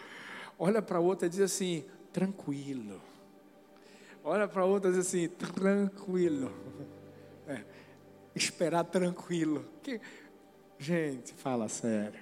Olha 0.59 0.83
para 0.83 0.99
outra 0.99 1.27
e 1.27 1.31
diz 1.31 1.41
assim: 1.41 1.85
tranquilo. 2.13 3.01
Olha 4.29 4.47
para 4.47 4.63
outra 4.63 4.91
e 4.91 4.93
diz 4.93 5.07
assim: 5.07 5.27
tranquilo. 5.27 6.53
É, 7.47 7.65
esperar 8.35 8.85
tranquilo. 8.85 9.65
Que... 9.83 9.99
Gente, 10.79 11.33
fala 11.33 11.67
sério. 11.67 12.21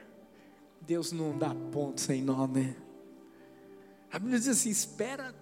Deus 0.80 1.10
não 1.10 1.36
dá 1.36 1.52
ponto 1.72 2.00
sem 2.00 2.22
nó, 2.22 2.46
né? 2.46 2.76
A 4.12 4.20
Bíblia 4.20 4.38
diz 4.38 4.46
assim: 4.46 4.70
espera 4.70 5.34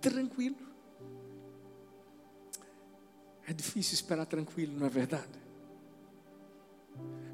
tranquilo. 0.00 0.56
É 3.46 3.52
difícil 3.52 3.92
esperar 3.92 4.24
tranquilo, 4.24 4.78
não 4.78 4.86
é 4.86 4.90
verdade? 4.90 5.38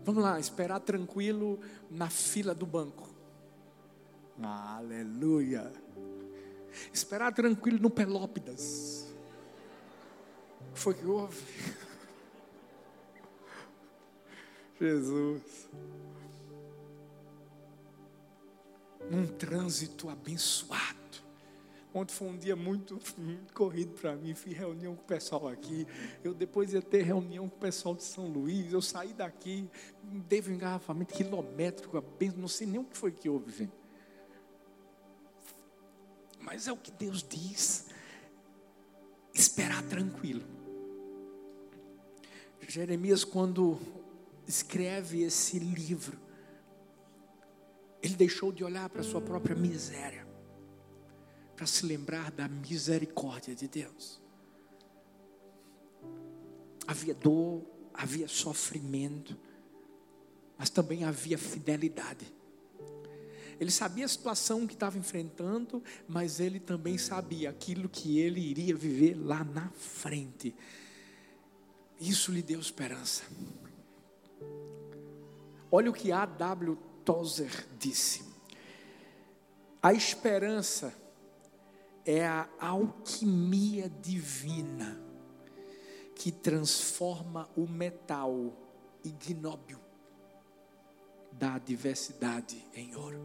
Vamos 0.02 0.24
lá, 0.24 0.40
esperar 0.40 0.80
tranquilo 0.80 1.60
na 1.88 2.10
fila 2.10 2.52
do 2.52 2.66
banco. 2.66 3.08
Aleluia. 4.42 5.85
Esperar 6.92 7.32
tranquilo 7.32 7.78
no 7.78 7.90
Pelópidas. 7.90 9.06
Foi 10.74 10.94
que 10.94 11.06
houve? 11.06 11.40
Jesus. 14.78 15.66
num 19.10 19.26
trânsito 19.26 20.08
abençoado. 20.08 20.96
Ontem 21.94 22.12
foi 22.12 22.28
um 22.28 22.36
dia 22.36 22.54
muito, 22.54 23.00
muito 23.16 23.54
corrido 23.54 23.92
para 23.98 24.14
mim. 24.14 24.34
Fiz 24.34 24.54
reunião 24.54 24.94
com 24.94 25.02
o 25.02 25.06
pessoal 25.06 25.48
aqui. 25.48 25.86
Eu 26.22 26.34
depois 26.34 26.74
ia 26.74 26.82
ter 26.82 27.02
reunião 27.02 27.48
com 27.48 27.56
o 27.56 27.58
pessoal 27.58 27.94
de 27.94 28.02
São 28.02 28.26
Luís. 28.26 28.70
Eu 28.70 28.82
saí 28.82 29.14
daqui, 29.14 29.66
teve 30.28 30.52
um 30.52 30.56
engarrafamento 30.56 31.14
quilométrico. 31.14 32.02
Não 32.36 32.48
sei 32.48 32.66
nem 32.66 32.80
o 32.80 32.84
que 32.84 32.96
foi 32.96 33.12
que 33.12 33.30
houve, 33.30 33.50
gente. 33.50 33.72
Mas 36.46 36.68
é 36.68 36.72
o 36.72 36.76
que 36.76 36.92
Deus 36.92 37.26
diz. 37.28 37.86
Esperar 39.34 39.82
tranquilo. 39.82 40.44
Jeremias, 42.68 43.24
quando 43.24 43.78
escreve 44.46 45.22
esse 45.22 45.58
livro, 45.58 46.18
ele 48.02 48.14
deixou 48.14 48.52
de 48.52 48.62
olhar 48.62 48.88
para 48.88 49.00
a 49.00 49.04
sua 49.04 49.20
própria 49.20 49.56
miséria, 49.56 50.26
para 51.56 51.66
se 51.66 51.84
lembrar 51.84 52.30
da 52.30 52.48
misericórdia 52.48 53.54
de 53.54 53.66
Deus. 53.66 54.20
Havia 56.86 57.14
dor, 57.14 57.64
havia 57.92 58.28
sofrimento, 58.28 59.36
mas 60.58 60.70
também 60.70 61.04
havia 61.04 61.38
fidelidade. 61.38 62.35
Ele 63.58 63.70
sabia 63.70 64.04
a 64.04 64.08
situação 64.08 64.66
que 64.66 64.74
estava 64.74 64.98
enfrentando, 64.98 65.82
mas 66.06 66.40
ele 66.40 66.60
também 66.60 66.98
sabia 66.98 67.50
aquilo 67.50 67.88
que 67.88 68.18
ele 68.18 68.40
iria 68.40 68.74
viver 68.74 69.14
lá 69.14 69.42
na 69.44 69.70
frente. 69.70 70.54
Isso 71.98 72.30
lhe 72.30 72.42
deu 72.42 72.60
esperança. 72.60 73.24
Olha 75.70 75.90
o 75.90 75.94
que 75.94 76.12
A.W. 76.12 76.76
Tozer 77.04 77.66
disse: 77.78 78.22
A 79.82 79.94
esperança 79.94 80.92
é 82.04 82.26
a 82.26 82.48
alquimia 82.60 83.88
divina 84.02 85.00
que 86.14 86.30
transforma 86.30 87.48
o 87.56 87.66
metal 87.66 88.52
ignóbil 89.02 89.85
da 91.38 91.54
adversidade 91.54 92.62
em 92.74 92.94
ouro. 92.96 93.20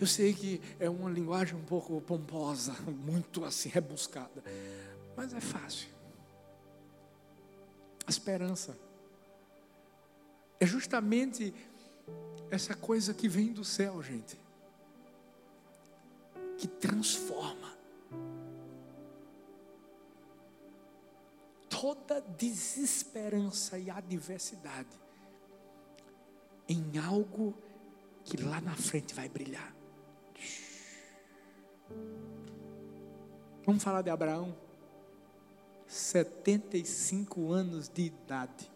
Eu 0.00 0.06
sei 0.06 0.32
que 0.32 0.60
é 0.80 0.88
uma 0.88 1.10
linguagem 1.10 1.54
um 1.54 1.64
pouco 1.64 2.00
pomposa, 2.00 2.72
muito 3.04 3.44
assim 3.44 3.68
rebuscada, 3.68 4.42
mas 5.16 5.32
é 5.32 5.40
fácil. 5.40 5.88
A 8.06 8.10
esperança 8.10 8.78
é 10.58 10.66
justamente 10.66 11.52
essa 12.50 12.74
coisa 12.74 13.12
que 13.12 13.28
vem 13.28 13.52
do 13.52 13.64
céu, 13.64 14.02
gente, 14.02 14.38
que 16.56 16.66
transforma 16.66 17.76
toda 21.68 22.20
desesperança 22.20 23.78
e 23.78 23.90
adversidade 23.90 25.05
em 26.68 26.98
algo 26.98 27.54
que 28.24 28.36
lá 28.42 28.60
na 28.60 28.74
frente 28.74 29.14
vai 29.14 29.28
brilhar. 29.28 29.74
Vamos 33.64 33.82
falar 33.82 34.02
de 34.02 34.10
Abraão. 34.10 34.56
75 35.86 37.52
anos 37.52 37.88
de 37.88 38.02
idade. 38.02 38.70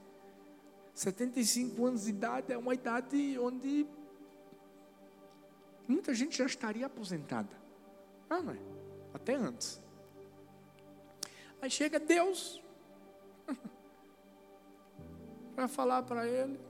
75 0.95 1.87
anos 1.87 2.05
de 2.05 2.11
idade 2.11 2.53
é 2.53 2.59
uma 2.59 2.75
idade 2.75 3.37
onde 3.39 3.87
muita 5.89 6.15
gente 6.15 6.39
já 6.39 6.47
estaria 6.47 6.87
aposentada. 6.87 7.51
Ah, 8.29 8.41
não 8.41 8.53
é? 8.53 8.59
Até 9.13 9.35
antes. 9.35 9.83
Aí 11.61 11.71
chega 11.71 11.99
Deus 11.99 12.63
para 15.55 15.67
falar 15.67 16.05
para 16.05 16.27
ele 16.29 16.70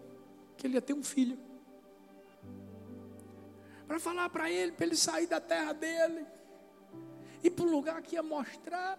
que 0.61 0.66
ele 0.66 0.75
ia 0.75 0.83
ter 0.83 0.92
um 0.92 1.03
filho. 1.03 1.38
Para 3.87 3.99
falar 3.99 4.29
para 4.29 4.51
ele, 4.51 4.73
para 4.73 4.87
ele 4.87 4.94
sair 4.94 5.27
da 5.27 5.40
terra 5.40 5.73
dele, 5.73 6.27
ir 7.42 7.51
para 7.51 7.64
um 7.64 7.70
lugar 7.70 8.03
que 8.03 8.14
ia 8.14 8.23
mostrar, 8.23 8.99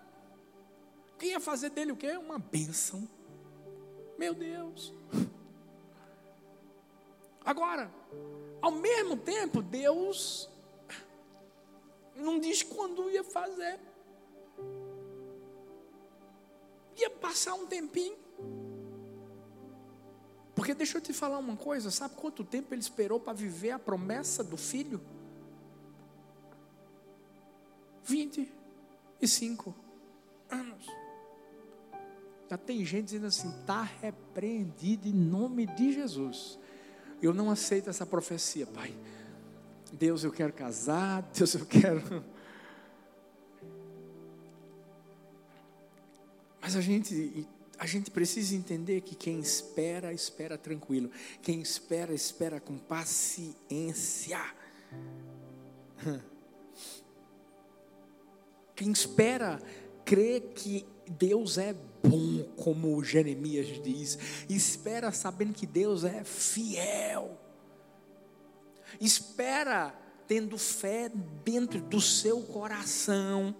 que 1.19 1.27
ia 1.27 1.39
fazer 1.39 1.69
dele 1.69 1.91
o 1.91 1.95
quê? 1.95 2.17
Uma 2.17 2.39
bênção. 2.39 3.07
Meu 4.17 4.33
Deus. 4.33 4.91
Agora, 7.45 7.91
ao 8.59 8.71
mesmo 8.71 9.15
tempo, 9.15 9.61
Deus 9.61 10.49
não 12.15 12.39
diz 12.39 12.63
quando 12.63 13.09
ia 13.11 13.23
fazer. 13.23 13.79
Ia 16.97 17.09
passar 17.11 17.53
um 17.53 17.67
tempinho. 17.67 18.17
Porque 20.61 20.75
deixa 20.75 20.99
eu 20.99 21.01
te 21.01 21.11
falar 21.11 21.39
uma 21.39 21.57
coisa, 21.57 21.89
sabe 21.89 22.13
quanto 22.15 22.43
tempo 22.43 22.71
ele 22.71 22.81
esperou 22.81 23.19
para 23.19 23.33
viver 23.33 23.71
a 23.71 23.79
promessa 23.79 24.43
do 24.43 24.55
filho? 24.55 25.01
25 28.03 29.73
anos. 30.51 30.85
Já 32.47 32.59
tem 32.59 32.85
gente 32.85 33.05
dizendo 33.05 33.25
assim: 33.25 33.49
está 33.59 33.81
repreendido 33.81 35.07
em 35.07 35.13
nome 35.13 35.65
de 35.65 35.93
Jesus. 35.93 36.59
Eu 37.19 37.33
não 37.33 37.49
aceito 37.49 37.89
essa 37.89 38.05
profecia, 38.05 38.67
Pai. 38.67 38.95
Deus, 39.91 40.23
eu 40.23 40.31
quero 40.31 40.53
casar. 40.53 41.23
Deus, 41.35 41.55
eu 41.55 41.65
quero. 41.65 42.23
Mas 46.61 46.75
a 46.75 46.81
gente, 46.81 47.47
a 47.81 47.87
gente 47.87 48.11
precisa 48.11 48.55
entender 48.55 49.01
que 49.01 49.15
quem 49.15 49.39
espera, 49.39 50.13
espera 50.13 50.55
tranquilo. 50.55 51.09
Quem 51.41 51.61
espera, 51.61 52.13
espera 52.13 52.59
com 52.59 52.77
paciência. 52.77 54.39
Quem 58.75 58.91
espera, 58.91 59.59
crê 60.05 60.39
que 60.41 60.85
Deus 61.07 61.57
é 61.57 61.73
bom, 62.03 62.43
como 62.55 63.03
Jeremias 63.03 63.81
diz. 63.81 64.45
Espera 64.47 65.11
sabendo 65.11 65.53
que 65.53 65.65
Deus 65.65 66.03
é 66.03 66.23
fiel. 66.23 67.35
Espera 68.99 69.91
tendo 70.27 70.55
fé 70.55 71.11
dentro 71.43 71.81
do 71.81 71.99
seu 71.99 72.43
coração. 72.43 73.55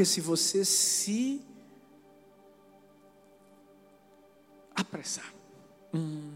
Porque 0.00 0.08
se 0.08 0.22
você 0.22 0.64
se 0.64 1.42
apressar, 4.74 5.30
hum, 5.92 6.32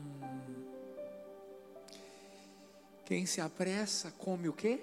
quem 3.07 3.25
se 3.25 3.41
apressa 3.41 4.11
come 4.19 4.51
o 4.51 4.53
quê? 4.53 4.83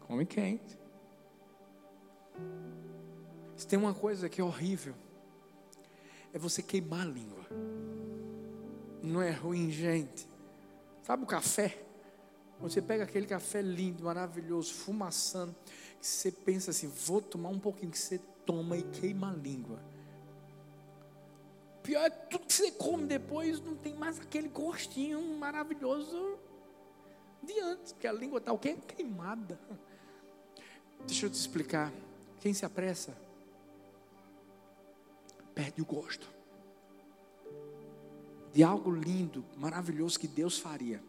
Come 0.00 0.26
quente. 0.26 0.78
Se 3.56 3.66
tem 3.66 3.78
uma 3.78 3.94
coisa 3.94 4.28
que 4.28 4.42
é 4.42 4.44
horrível, 4.44 4.94
é 6.34 6.38
você 6.38 6.62
queimar 6.62 7.00
a 7.00 7.10
língua. 7.10 7.46
Não 9.02 9.22
é 9.22 9.30
ruim, 9.30 9.70
gente. 9.70 10.28
Sabe 11.02 11.22
o 11.22 11.26
café? 11.26 11.82
Você 12.60 12.82
pega 12.82 13.04
aquele 13.04 13.26
café 13.26 13.62
lindo, 13.62 14.04
maravilhoso, 14.04 14.74
fumaçando, 14.74 15.56
que 16.00 16.06
você 16.06 16.30
pensa 16.30 16.70
assim, 16.70 16.88
vou 16.88 17.20
tomar 17.20 17.50
um 17.50 17.58
pouquinho, 17.58 17.92
que 17.92 17.98
você 17.98 18.18
toma 18.46 18.76
e 18.76 18.82
queima 18.82 19.30
a 19.30 19.34
língua. 19.34 19.78
Pior 21.82 22.04
é 22.04 22.10
tudo 22.10 22.46
que 22.46 22.52
você 22.52 22.70
come 22.72 23.06
depois, 23.06 23.60
não 23.60 23.76
tem 23.76 23.94
mais 23.94 24.18
aquele 24.18 24.48
gostinho 24.48 25.20
maravilhoso 25.38 26.38
de 27.42 27.58
antes, 27.60 27.92
porque 27.92 28.06
a 28.06 28.12
língua 28.12 28.38
está 28.38 28.52
o 28.52 28.58
quê? 28.58 28.76
Queimada. 28.96 29.58
Deixa 31.06 31.26
eu 31.26 31.30
te 31.30 31.34
explicar. 31.34 31.92
Quem 32.40 32.54
se 32.54 32.64
apressa, 32.64 33.16
perde 35.54 35.82
o 35.82 35.84
gosto 35.84 36.40
de 38.52 38.62
algo 38.62 38.90
lindo, 38.90 39.44
maravilhoso 39.56 40.18
que 40.18 40.26
Deus 40.26 40.58
faria. 40.58 41.02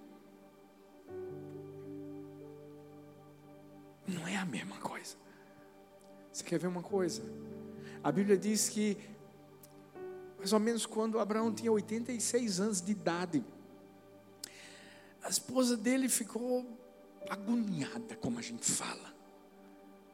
Não 4.07 4.27
é 4.27 4.35
a 4.37 4.45
mesma 4.45 4.77
coisa. 4.77 5.15
Você 6.31 6.43
quer 6.43 6.59
ver 6.59 6.67
uma 6.67 6.83
coisa? 6.83 7.21
A 8.03 8.11
Bíblia 8.11 8.37
diz 8.37 8.69
que, 8.69 8.97
mais 10.37 10.53
ou 10.53 10.59
menos 10.59 10.85
quando 10.85 11.19
Abraão 11.19 11.53
tinha 11.53 11.71
86 11.71 12.59
anos 12.59 12.81
de 12.81 12.91
idade, 12.91 13.43
a 15.23 15.29
esposa 15.29 15.77
dele 15.77 16.09
ficou 16.09 16.65
agoniada, 17.29 18.15
como 18.15 18.39
a 18.39 18.41
gente 18.41 18.69
fala. 18.69 19.11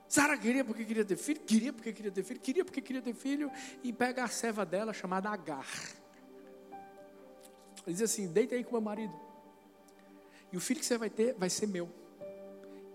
Sara 0.07 0.38
queria 0.38 0.63
porque 0.63 0.85
queria 0.85 1.05
ter 1.05 1.17
filho, 1.17 1.39
queria 1.41 1.73
porque 1.73 1.93
queria 1.93 2.11
ter 2.11 2.23
filho, 2.23 2.39
queria 2.39 2.65
porque 2.65 2.81
queria 2.81 3.01
ter 3.01 3.13
filho, 3.13 3.51
e 3.83 3.91
pega 3.93 4.23
a 4.23 4.27
serva 4.27 4.65
dela 4.65 4.93
chamada 4.93 5.29
Agar. 5.29 5.67
Ele 7.85 7.93
diz 7.93 8.01
assim: 8.01 8.27
deita 8.27 8.55
aí 8.55 8.63
com 8.63 8.71
meu 8.71 8.81
marido. 8.81 9.13
E 10.51 10.57
o 10.57 10.59
filho 10.59 10.79
que 10.79 10.85
você 10.85 10.97
vai 10.97 11.09
ter 11.09 11.33
vai 11.35 11.49
ser 11.49 11.67
meu. 11.67 11.89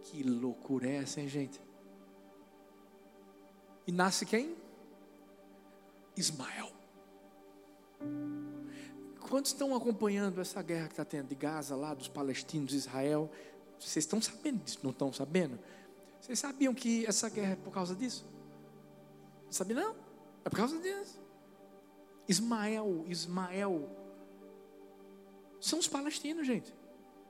Que 0.04 0.22
loucura 0.22 0.88
é 0.88 0.96
essa, 0.96 1.20
hein, 1.20 1.28
gente? 1.28 1.60
E 3.86 3.92
nasce 3.92 4.24
quem? 4.26 4.56
Ismael. 6.16 6.70
Quantos 9.20 9.52
estão 9.52 9.74
acompanhando 9.74 10.40
essa 10.40 10.60
guerra 10.62 10.86
que 10.86 10.92
está 10.92 11.04
tendo 11.04 11.28
de 11.28 11.34
Gaza, 11.34 11.74
lá 11.74 11.94
dos 11.94 12.08
palestinos, 12.08 12.74
Israel? 12.74 13.30
Vocês 13.78 14.04
estão 14.04 14.20
sabendo 14.20 14.62
disso? 14.62 14.78
Não 14.82 14.90
estão 14.90 15.12
sabendo? 15.12 15.58
Vocês 16.20 16.38
sabiam 16.38 16.74
que 16.74 17.06
essa 17.06 17.28
guerra 17.28 17.52
é 17.52 17.56
por 17.56 17.72
causa 17.72 17.94
disso? 17.94 18.26
Não 19.46 19.52
sabia 19.52 19.76
não? 19.76 19.96
É 20.44 20.50
por 20.50 20.56
causa 20.56 20.78
disso. 20.78 21.18
Ismael, 22.28 23.04
Ismael, 23.08 23.88
são 25.60 25.78
os 25.78 25.88
palestinos, 25.88 26.46
gente. 26.46 26.72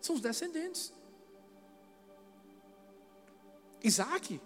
São 0.01 0.14
os 0.14 0.20
descendentes. 0.20 0.93
Isaac, 3.83 4.41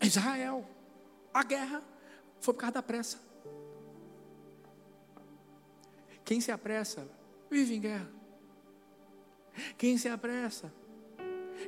Israel, 0.00 0.66
a 1.32 1.42
guerra 1.42 1.82
foi 2.40 2.54
por 2.54 2.60
causa 2.60 2.74
da 2.74 2.82
pressa. 2.82 3.18
Quem 6.24 6.40
se 6.40 6.50
apressa, 6.50 7.08
vive 7.50 7.74
em 7.74 7.80
guerra. 7.80 8.08
Quem 9.76 9.96
se 9.96 10.08
apressa, 10.08 10.72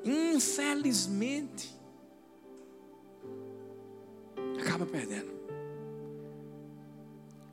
infelizmente, 0.05 1.75
acaba 4.61 4.87
perdendo. 4.87 5.37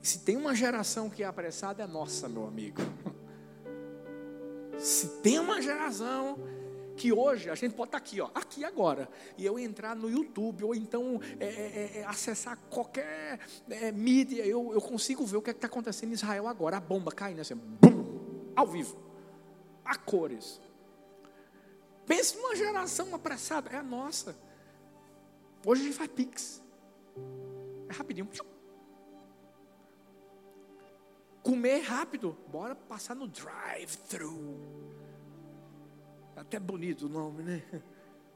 Se 0.02 0.20
tem 0.20 0.36
uma 0.36 0.54
geração 0.54 1.10
que 1.10 1.24
é 1.24 1.26
apressada, 1.26 1.84
é 1.84 1.88
nossa, 1.88 2.28
meu 2.28 2.46
amigo. 2.46 2.82
Se 4.78 5.08
tem 5.22 5.40
uma 5.40 5.62
geração 5.62 6.38
que 6.96 7.12
hoje 7.12 7.50
a 7.50 7.56
gente 7.56 7.74
pode 7.74 7.89
estar 7.89 7.98
aqui, 7.98 8.22
ó, 8.22 8.30
aqui 8.34 8.64
agora, 8.64 9.10
e 9.38 9.46
eu 9.46 9.58
entrar 9.58 9.96
no 9.96 10.10
YouTube, 10.10 10.64
ou 10.64 10.76
então 10.76 11.20
é, 11.39 11.46
é, 11.46 11.48
é, 11.50 12.00
é 12.00 12.06
acessar 12.06 12.58
qualquer 12.70 13.39
é, 13.70 13.91
mídia, 13.91 14.46
eu, 14.46 14.72
eu 14.74 14.82
consigo 14.82 15.26
ver 15.26 15.38
o 15.38 15.41
que 15.41 15.50
é 15.50 15.54
está 15.54 15.68
acontecendo 15.68 16.12
em 16.12 16.14
Israel 16.14 16.48
agora, 16.48 16.78
a 16.78 16.80
bomba 16.80 17.12
caindo 17.12 17.39
assim, 17.39 17.56
bum, 17.56 18.52
ao 18.56 18.68
vivo, 18.68 18.98
a 19.84 19.98
cores. 19.98 20.62
Pense 22.06 22.36
numa 22.38 22.56
geração 22.56 23.14
apressada, 23.16 23.70
é 23.70 23.78
a 23.78 23.84
nossa. 23.84 24.36
Hoje 25.66 25.82
a 25.82 25.86
gente 25.86 25.96
faz 25.96 26.12
pix. 26.12 26.62
É 27.89 27.94
rapidinho. 27.94 28.30
Comer 31.41 31.80
rápido, 31.80 32.38
bora 32.50 32.76
passar 32.76 33.16
no 33.16 33.28
drive-thru. 33.28 34.93
Até 36.36 36.60
bonito 36.60 37.06
o 37.06 37.10
nome, 37.10 37.44
né? 37.44 37.64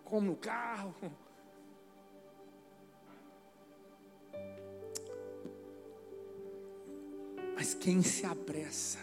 Como 0.03 0.27
no 0.27 0.35
carro. 0.35 0.93
Mas 7.55 7.73
quem 7.73 8.03
se 8.03 8.25
apressa, 8.25 8.99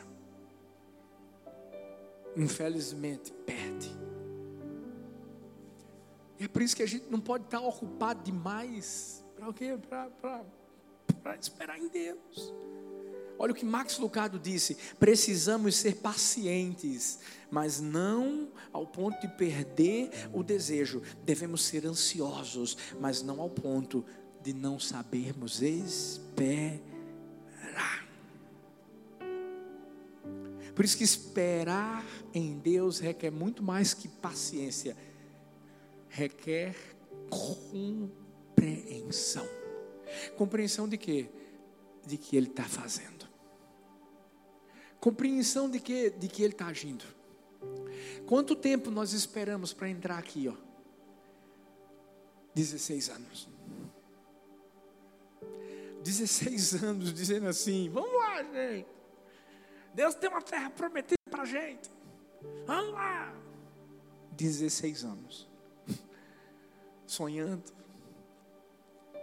infelizmente, 2.36 3.32
perde. 3.44 3.90
E 6.38 6.44
é 6.44 6.48
por 6.48 6.62
isso 6.62 6.76
que 6.76 6.82
a 6.82 6.86
gente 6.86 7.10
não 7.10 7.20
pode 7.20 7.44
estar 7.44 7.60
ocupado 7.60 8.22
demais. 8.22 9.24
Para 9.34 9.48
o 9.48 9.54
quê? 9.54 9.76
Para 11.22 11.36
esperar 11.36 11.78
em 11.78 11.88
Deus. 11.88 12.54
Olha 13.38 13.52
o 13.52 13.54
que 13.54 13.64
Max 13.64 13.98
Lucado 13.98 14.38
disse: 14.38 14.76
precisamos 14.98 15.76
ser 15.76 15.96
pacientes, 15.96 17.18
mas 17.50 17.80
não 17.80 18.48
ao 18.72 18.86
ponto 18.86 19.20
de 19.20 19.28
perder 19.28 20.10
o 20.32 20.42
desejo. 20.42 21.02
Devemos 21.24 21.64
ser 21.64 21.86
ansiosos, 21.86 22.76
mas 23.00 23.22
não 23.22 23.40
ao 23.40 23.50
ponto 23.50 24.04
de 24.42 24.52
não 24.52 24.78
sabermos 24.78 25.62
esperar. 25.62 26.82
Por 30.74 30.84
isso 30.84 30.98
que 30.98 31.04
esperar 31.04 32.04
em 32.32 32.58
Deus 32.58 32.98
requer 32.98 33.30
muito 33.30 33.62
mais 33.62 33.94
que 33.94 34.08
paciência, 34.08 34.96
requer 36.08 36.74
compreensão. 37.30 39.46
Compreensão 40.36 40.88
de 40.88 40.98
quê? 40.98 41.30
De 42.04 42.18
que 42.18 42.36
Ele 42.36 42.48
está 42.48 42.64
fazendo 42.64 43.23
compreensão 45.04 45.68
de 45.68 45.78
que, 45.80 46.08
de 46.08 46.28
que 46.28 46.42
Ele 46.42 46.54
está 46.54 46.68
agindo. 46.68 47.04
Quanto 48.26 48.56
tempo 48.56 48.90
nós 48.90 49.12
esperamos 49.12 49.70
para 49.74 49.90
entrar 49.90 50.18
aqui, 50.18 50.48
ó? 50.48 50.54
16 52.54 53.10
anos. 53.10 53.48
16 56.02 56.82
anos 56.84 57.12
dizendo 57.12 57.46
assim: 57.48 57.90
vamos 57.90 58.14
lá, 58.14 58.42
gente. 58.44 58.88
Deus 59.92 60.14
tem 60.14 60.30
uma 60.30 60.40
terra 60.40 60.70
prometida 60.70 61.20
para 61.30 61.42
a 61.42 61.46
gente. 61.46 61.90
Vamos 62.66 62.94
lá. 62.94 63.36
16 64.32 65.04
anos. 65.04 65.46
Sonhando 67.06 67.62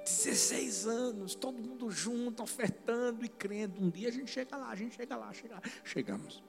16 0.03 0.87
anos, 0.87 1.35
todo 1.35 1.57
mundo 1.57 1.91
junto, 1.91 2.41
ofertando 2.43 3.23
e 3.23 3.29
crendo. 3.29 3.81
Um 3.81 3.89
dia 3.89 4.09
a 4.09 4.11
gente 4.11 4.31
chega 4.31 4.57
lá, 4.57 4.69
a 4.69 4.75
gente 4.75 4.95
chega 4.95 5.15
lá, 5.15 5.31
chega 5.33 5.55
lá. 5.55 5.61
chegamos. 5.83 6.43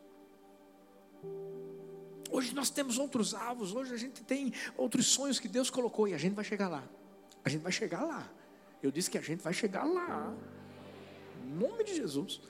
Hoje 2.30 2.54
nós 2.54 2.70
temos 2.70 2.98
outros 2.98 3.34
alvos, 3.34 3.74
hoje 3.74 3.92
a 3.92 3.96
gente 3.96 4.22
tem 4.24 4.52
outros 4.76 5.06
sonhos 5.06 5.38
que 5.38 5.48
Deus 5.48 5.68
colocou 5.68 6.08
e 6.08 6.14
a 6.14 6.18
gente 6.18 6.34
vai 6.34 6.44
chegar 6.44 6.68
lá. 6.68 6.82
A 7.44 7.48
gente 7.48 7.62
vai 7.62 7.72
chegar 7.72 8.02
lá. 8.04 8.30
Eu 8.82 8.90
disse 8.90 9.10
que 9.10 9.18
a 9.18 9.20
gente 9.20 9.42
vai 9.42 9.52
chegar 9.52 9.84
lá. 9.84 10.34
Em 11.44 11.50
nome 11.50 11.84
de 11.84 11.94
Jesus. 11.94 12.40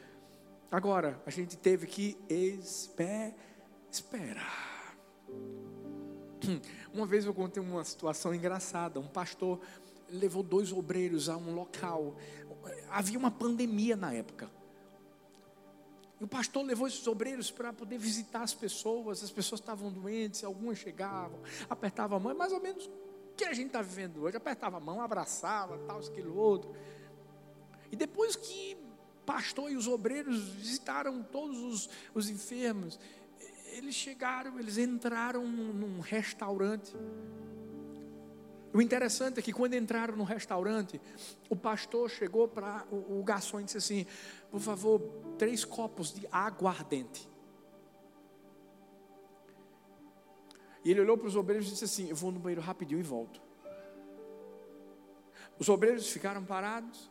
Agora, 0.71 1.21
a 1.27 1.31
gente 1.31 1.57
teve 1.57 1.87
que 1.87 2.17
esperar. 2.31 3.35
esperar. 3.91 4.97
Uma 6.93 7.07
vez 7.07 7.25
eu 7.25 7.35
contei 7.35 7.63
uma 7.63 7.85
situação 7.85 8.35
engraçada. 8.35 9.01
Um 9.01 9.07
pastor 9.07 9.61
levou 10.13 10.43
dois 10.43 10.73
obreiros 10.73 11.29
a 11.29 11.37
um 11.37 11.55
local. 11.55 12.17
Havia 12.91 13.19
uma 13.19 13.31
pandemia 13.31 13.97
na 13.97 14.13
época. 14.13 14.51
E 16.21 16.25
o 16.25 16.29
pastor 16.29 16.65
levou 16.65 16.87
esses 16.87 17.05
obreiros 17.07 17.51
para 17.51 17.73
poder 17.73 17.99
visitar 17.99 18.43
as 18.43 18.55
pessoas. 18.55 19.25
As 19.25 19.31
pessoas 19.31 19.61
estavam 19.61 19.91
doentes, 19.91 20.45
algumas 20.45 20.79
chegavam, 20.79 21.41
apertavam 21.69 22.17
a 22.17 22.21
mão. 22.21 22.31
É 22.31 22.35
mais 22.35 22.53
ou 22.53 22.61
menos 22.61 22.87
o 22.87 23.35
que 23.37 23.45
a 23.45 23.53
gente 23.53 23.69
está 23.69 23.83
vivendo 23.83 24.23
hoje. 24.23 24.37
Apertava 24.37 24.77
a 24.77 24.81
mão, 24.81 25.01
abraçava, 25.01 25.79
tal, 25.79 25.99
aquilo 25.99 26.37
outro. 26.37 26.73
E 27.91 27.97
depois 27.97 28.37
que 28.37 28.77
o 29.21 29.25
pastor 29.25 29.73
e 29.73 29.77
os 29.77 29.89
obreiros 29.89 30.39
visitaram 30.51 31.23
todos 31.23 31.59
os, 31.59 31.91
os 32.15 32.31
enfermos, 32.31 33.01
eles 33.73 33.95
chegaram, 33.95 34.59
eles 34.61 34.79
entraram 34.79 35.47
num, 35.47 35.73
num 35.73 36.01
restaurante. 36.01 36.95
O 38.75 38.81
interessante 38.81 39.39
é 39.39 39.43
que 39.43 39.53
quando 39.53 39.75
entraram 39.75 40.17
no 40.17 40.25
restaurante, 40.25 41.01
o 41.51 41.57
pastor 41.57 42.09
chegou 42.09 42.49
para 42.49 42.87
o, 42.91 43.21
o 43.21 43.23
garçom 43.23 43.61
e 43.61 43.65
disse 43.65 43.77
assim: 43.77 44.07
por 44.51 44.61
favor, 44.61 45.01
três 45.39 45.65
copos 45.65 46.13
de 46.13 46.27
aguardente. 46.31 47.31
E 50.85 50.91
ele 50.91 51.01
olhou 51.01 51.17
para 51.17 51.29
os 51.29 51.37
obreiros 51.37 51.69
e 51.69 51.71
disse 51.71 51.85
assim: 51.85 52.09
Eu 52.09 52.17
vou 52.17 52.33
no 52.33 52.41
banheiro 52.41 52.61
rapidinho 52.61 53.01
e 53.01 53.03
volto. 53.03 53.41
Os 55.59 55.69
obreiros 55.69 56.11
ficaram 56.11 56.45
parados. 56.45 57.11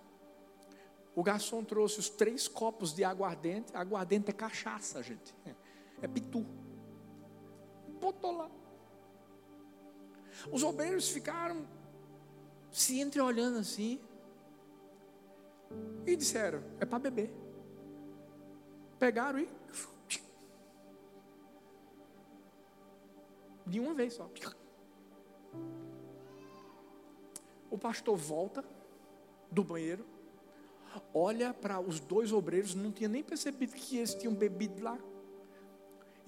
O 1.15 1.23
garçom 1.23 1.63
trouxe 1.63 1.99
os 1.99 2.09
três 2.09 2.47
copos 2.47 2.93
de 2.93 3.03
aguardente. 3.03 3.75
Aguardente 3.75 4.29
é 4.29 4.33
cachaça, 4.33 5.01
gente. 5.03 5.33
É 6.01 6.07
pitu. 6.07 6.45
Botou 7.99 8.37
lá. 8.37 8.60
Os 10.49 10.63
obreiros 10.63 11.09
ficaram 11.09 11.67
se 12.71 12.99
entreolhando 12.99 13.59
assim. 13.59 13.99
E 16.05 16.15
disseram: 16.15 16.63
É 16.79 16.85
para 16.85 16.99
beber. 16.99 17.33
Pegaram 18.97 19.39
e. 19.39 19.49
De 23.65 23.79
uma 23.79 23.93
vez 23.93 24.13
só. 24.13 24.29
O 27.69 27.77
pastor 27.77 28.17
volta 28.17 28.65
do 29.49 29.63
banheiro, 29.63 30.05
olha 31.13 31.53
para 31.53 31.79
os 31.79 31.99
dois 31.99 32.33
obreiros, 32.33 32.75
não 32.75 32.91
tinha 32.91 33.07
nem 33.07 33.23
percebido 33.23 33.73
que 33.73 33.97
eles 33.97 34.13
tinham 34.13 34.33
bebido 34.33 34.83
lá. 34.83 34.97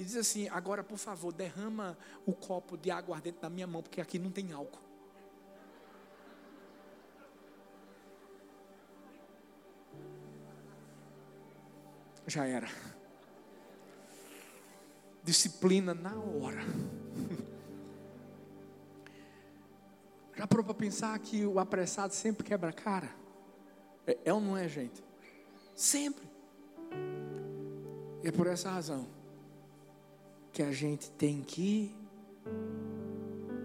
E 0.03 0.05
diz 0.05 0.17
assim: 0.17 0.49
Agora, 0.49 0.83
por 0.83 0.97
favor, 0.97 1.31
derrama 1.31 1.97
o 2.25 2.33
copo 2.33 2.75
de 2.75 2.91
água 2.91 3.21
dentro 3.21 3.41
da 3.41 3.49
minha 3.49 3.65
mão, 3.65 3.81
porque 3.81 4.01
aqui 4.01 4.19
não 4.19 4.29
tem 4.29 4.51
álcool. 4.51 4.81
Já 12.27 12.45
era. 12.45 12.67
Disciplina 15.23 15.93
na 15.93 16.19
hora. 16.19 16.59
Já 20.35 20.45
parou 20.45 20.65
para 20.65 20.73
pensar 20.73 21.17
que 21.17 21.45
o 21.45 21.59
apressado 21.59 22.13
sempre 22.13 22.43
quebra 22.43 22.71
a 22.71 22.73
cara? 22.73 23.09
É, 24.05 24.17
é 24.25 24.33
ou 24.33 24.41
não 24.41 24.57
é, 24.57 24.67
gente? 24.67 25.01
Sempre. 25.73 26.29
E 28.21 28.27
é 28.27 28.31
por 28.33 28.47
essa 28.47 28.69
razão 28.69 29.22
que 30.53 30.61
a 30.61 30.71
gente 30.71 31.09
tem 31.11 31.41
que 31.41 31.91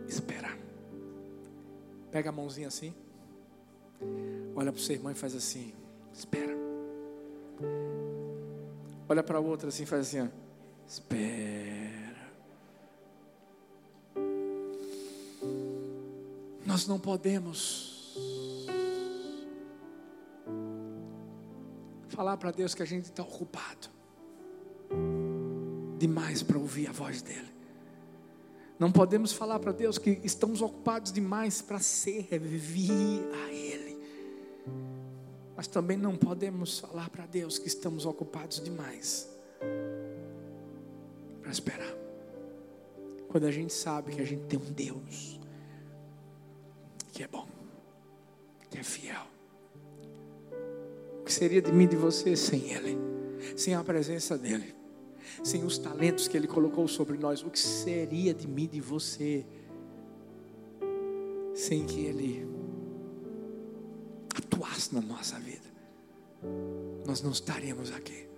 esperar. 0.08 0.58
Pega 2.10 2.30
a 2.30 2.32
mãozinha 2.32 2.68
assim, 2.68 2.94
olha 4.56 4.72
para 4.72 4.80
o 4.80 4.82
seu 4.82 4.94
irmão 4.96 5.12
e 5.12 5.14
faz 5.14 5.34
assim: 5.34 5.74
espera. 6.14 6.56
Olha 9.06 9.22
para 9.22 9.36
a 9.36 9.40
outra 9.40 9.68
assim, 9.68 9.84
faz 9.84 10.08
assim: 10.08 10.22
ó, 10.22 10.28
espera. 10.86 12.16
Nós 16.64 16.86
não 16.86 16.98
podemos 16.98 18.16
falar 22.08 22.38
para 22.38 22.50
Deus 22.50 22.74
que 22.74 22.82
a 22.82 22.86
gente 22.86 23.04
está 23.04 23.22
ocupado 23.22 23.97
demais 25.98 26.42
para 26.42 26.58
ouvir 26.58 26.88
a 26.88 26.92
voz 26.92 27.20
dEle. 27.20 27.58
Não 28.78 28.92
podemos 28.92 29.32
falar 29.32 29.58
para 29.58 29.72
Deus 29.72 29.98
que 29.98 30.20
estamos 30.22 30.62
ocupados 30.62 31.12
demais 31.12 31.60
para 31.60 31.80
servir 31.80 33.28
a 33.44 33.52
Ele. 33.52 33.98
Mas 35.56 35.66
também 35.66 35.96
não 35.96 36.16
podemos 36.16 36.78
falar 36.78 37.10
para 37.10 37.26
Deus 37.26 37.58
que 37.58 37.66
estamos 37.66 38.06
ocupados 38.06 38.62
demais 38.62 39.28
para 41.42 41.50
esperar. 41.50 41.92
Quando 43.26 43.44
a 43.44 43.50
gente 43.50 43.72
sabe 43.72 44.14
que 44.14 44.20
a 44.20 44.24
gente 44.24 44.44
tem 44.44 44.58
um 44.58 44.72
Deus 44.72 45.40
que 47.12 47.24
é 47.24 47.26
bom, 47.26 47.48
que 48.70 48.78
é 48.78 48.82
fiel. 48.84 49.26
O 51.20 51.24
que 51.24 51.32
seria 51.32 51.60
de 51.60 51.72
mim 51.72 51.84
e 51.84 51.88
de 51.88 51.96
você 51.96 52.36
sem 52.36 52.70
Ele, 52.70 52.96
sem 53.56 53.74
a 53.74 53.82
presença 53.82 54.38
dEle? 54.38 54.77
Sem 55.42 55.64
os 55.64 55.78
talentos 55.78 56.28
que 56.28 56.36
Ele 56.36 56.46
colocou 56.46 56.86
sobre 56.88 57.16
nós, 57.18 57.42
o 57.42 57.50
que 57.50 57.58
seria 57.58 58.34
de 58.34 58.46
mim, 58.46 58.66
de 58.66 58.80
você, 58.80 59.44
sem 61.54 61.84
que 61.84 62.04
Ele 62.04 62.46
atuasse 64.36 64.94
na 64.94 65.00
nossa 65.00 65.38
vida? 65.38 65.68
Nós 67.06 67.22
não 67.22 67.30
estaríamos 67.30 67.92
aqui. 67.92 68.28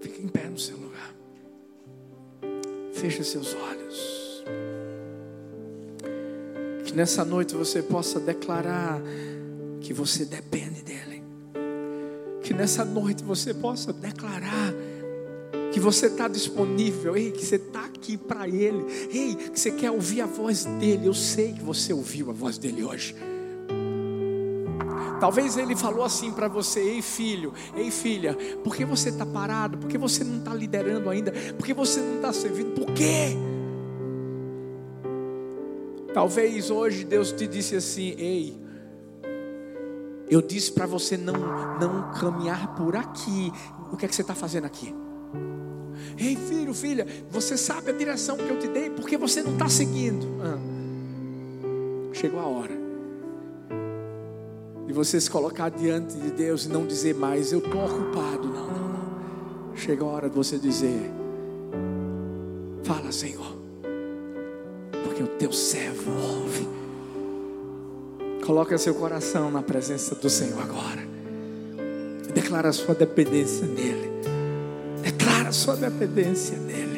Fique 0.00 0.22
em 0.22 0.28
pé 0.28 0.48
no 0.48 0.58
seu 0.58 0.76
lugar. 0.76 1.14
Feche 2.92 3.22
seus 3.24 3.54
olhos. 3.54 4.44
Que 6.84 6.92
nessa 6.92 7.24
noite 7.24 7.54
você 7.54 7.82
possa 7.82 8.18
declarar 8.18 9.00
que 9.80 9.92
você 9.92 10.24
depende 10.24 10.82
dEle 10.82 11.17
que 12.48 12.54
nessa 12.54 12.82
noite 12.82 13.22
você 13.22 13.52
possa 13.52 13.92
declarar 13.92 14.72
que 15.70 15.78
você 15.78 16.06
está 16.06 16.26
disponível, 16.28 17.14
ei, 17.14 17.30
que 17.30 17.44
você 17.44 17.56
está 17.56 17.84
aqui 17.84 18.16
para 18.16 18.48
Ele, 18.48 18.86
ei, 19.12 19.34
que 19.34 19.60
você 19.60 19.70
quer 19.70 19.90
ouvir 19.90 20.22
a 20.22 20.26
voz 20.26 20.64
dEle. 20.64 21.04
Eu 21.04 21.12
sei 21.12 21.52
que 21.52 21.62
você 21.62 21.92
ouviu 21.92 22.30
a 22.30 22.32
voz 22.32 22.56
dEle 22.56 22.82
hoje. 22.82 23.14
Talvez 25.20 25.58
ele 25.58 25.76
falou 25.76 26.02
assim 26.02 26.32
para 26.32 26.48
você: 26.48 26.80
Ei 26.80 27.02
filho, 27.02 27.52
ei 27.76 27.90
filha, 27.90 28.34
por 28.64 28.74
que 28.74 28.82
você 28.82 29.10
está 29.10 29.26
parado? 29.26 29.76
Por 29.76 29.86
que 29.86 29.98
você 29.98 30.24
não 30.24 30.38
está 30.38 30.54
liderando 30.54 31.10
ainda? 31.10 31.30
Por 31.52 31.66
que 31.66 31.74
você 31.74 32.00
não 32.00 32.16
está 32.16 32.32
servindo? 32.32 32.70
Por 32.70 32.90
quê? 32.94 33.36
Talvez 36.14 36.70
hoje 36.70 37.04
Deus 37.04 37.30
te 37.30 37.46
disse 37.46 37.76
assim: 37.76 38.14
Ei, 38.16 38.67
eu 40.30 40.42
disse 40.42 40.72
para 40.72 40.86
você 40.86 41.16
não, 41.16 41.34
não 41.78 42.12
caminhar 42.12 42.74
por 42.74 42.96
aqui. 42.96 43.52
O 43.92 43.96
que 43.96 44.04
é 44.04 44.08
que 44.08 44.14
você 44.14 44.22
está 44.22 44.34
fazendo 44.34 44.64
aqui? 44.64 44.94
Ei, 46.16 46.36
filho, 46.36 46.74
filha, 46.74 47.06
você 47.30 47.56
sabe 47.56 47.90
a 47.90 47.94
direção 47.94 48.36
que 48.36 48.48
eu 48.48 48.58
te 48.58 48.68
dei, 48.68 48.90
porque 48.90 49.16
você 49.16 49.42
não 49.42 49.52
está 49.52 49.68
seguindo. 49.68 50.26
Ah. 50.42 50.58
Chegou 52.12 52.40
a 52.40 52.46
hora 52.46 52.78
de 54.86 54.92
você 54.92 55.20
se 55.20 55.30
colocar 55.30 55.68
diante 55.68 56.16
de 56.16 56.30
Deus 56.30 56.64
e 56.64 56.68
não 56.68 56.86
dizer 56.86 57.14
mais, 57.14 57.52
eu 57.52 57.58
estou 57.58 57.84
ocupado. 57.84 58.48
Não, 58.48 58.66
não, 58.66 58.88
não. 58.88 59.76
Chegou 59.76 60.08
a 60.08 60.12
hora 60.12 60.30
de 60.30 60.34
você 60.34 60.58
dizer, 60.58 61.10
fala, 62.82 63.12
Senhor, 63.12 63.58
porque 65.04 65.22
o 65.22 65.26
teu 65.26 65.52
servo 65.52 66.10
ouve. 66.10 66.66
Coloque 68.48 68.78
seu 68.78 68.94
coração 68.94 69.50
na 69.50 69.60
presença 69.60 70.14
do 70.14 70.30
Senhor 70.30 70.58
agora. 70.62 71.06
Declara 72.32 72.72
sua 72.72 72.94
dependência 72.94 73.66
nele. 73.66 74.10
Declara 75.02 75.52
sua 75.52 75.76
dependência 75.76 76.56
nele. 76.56 76.97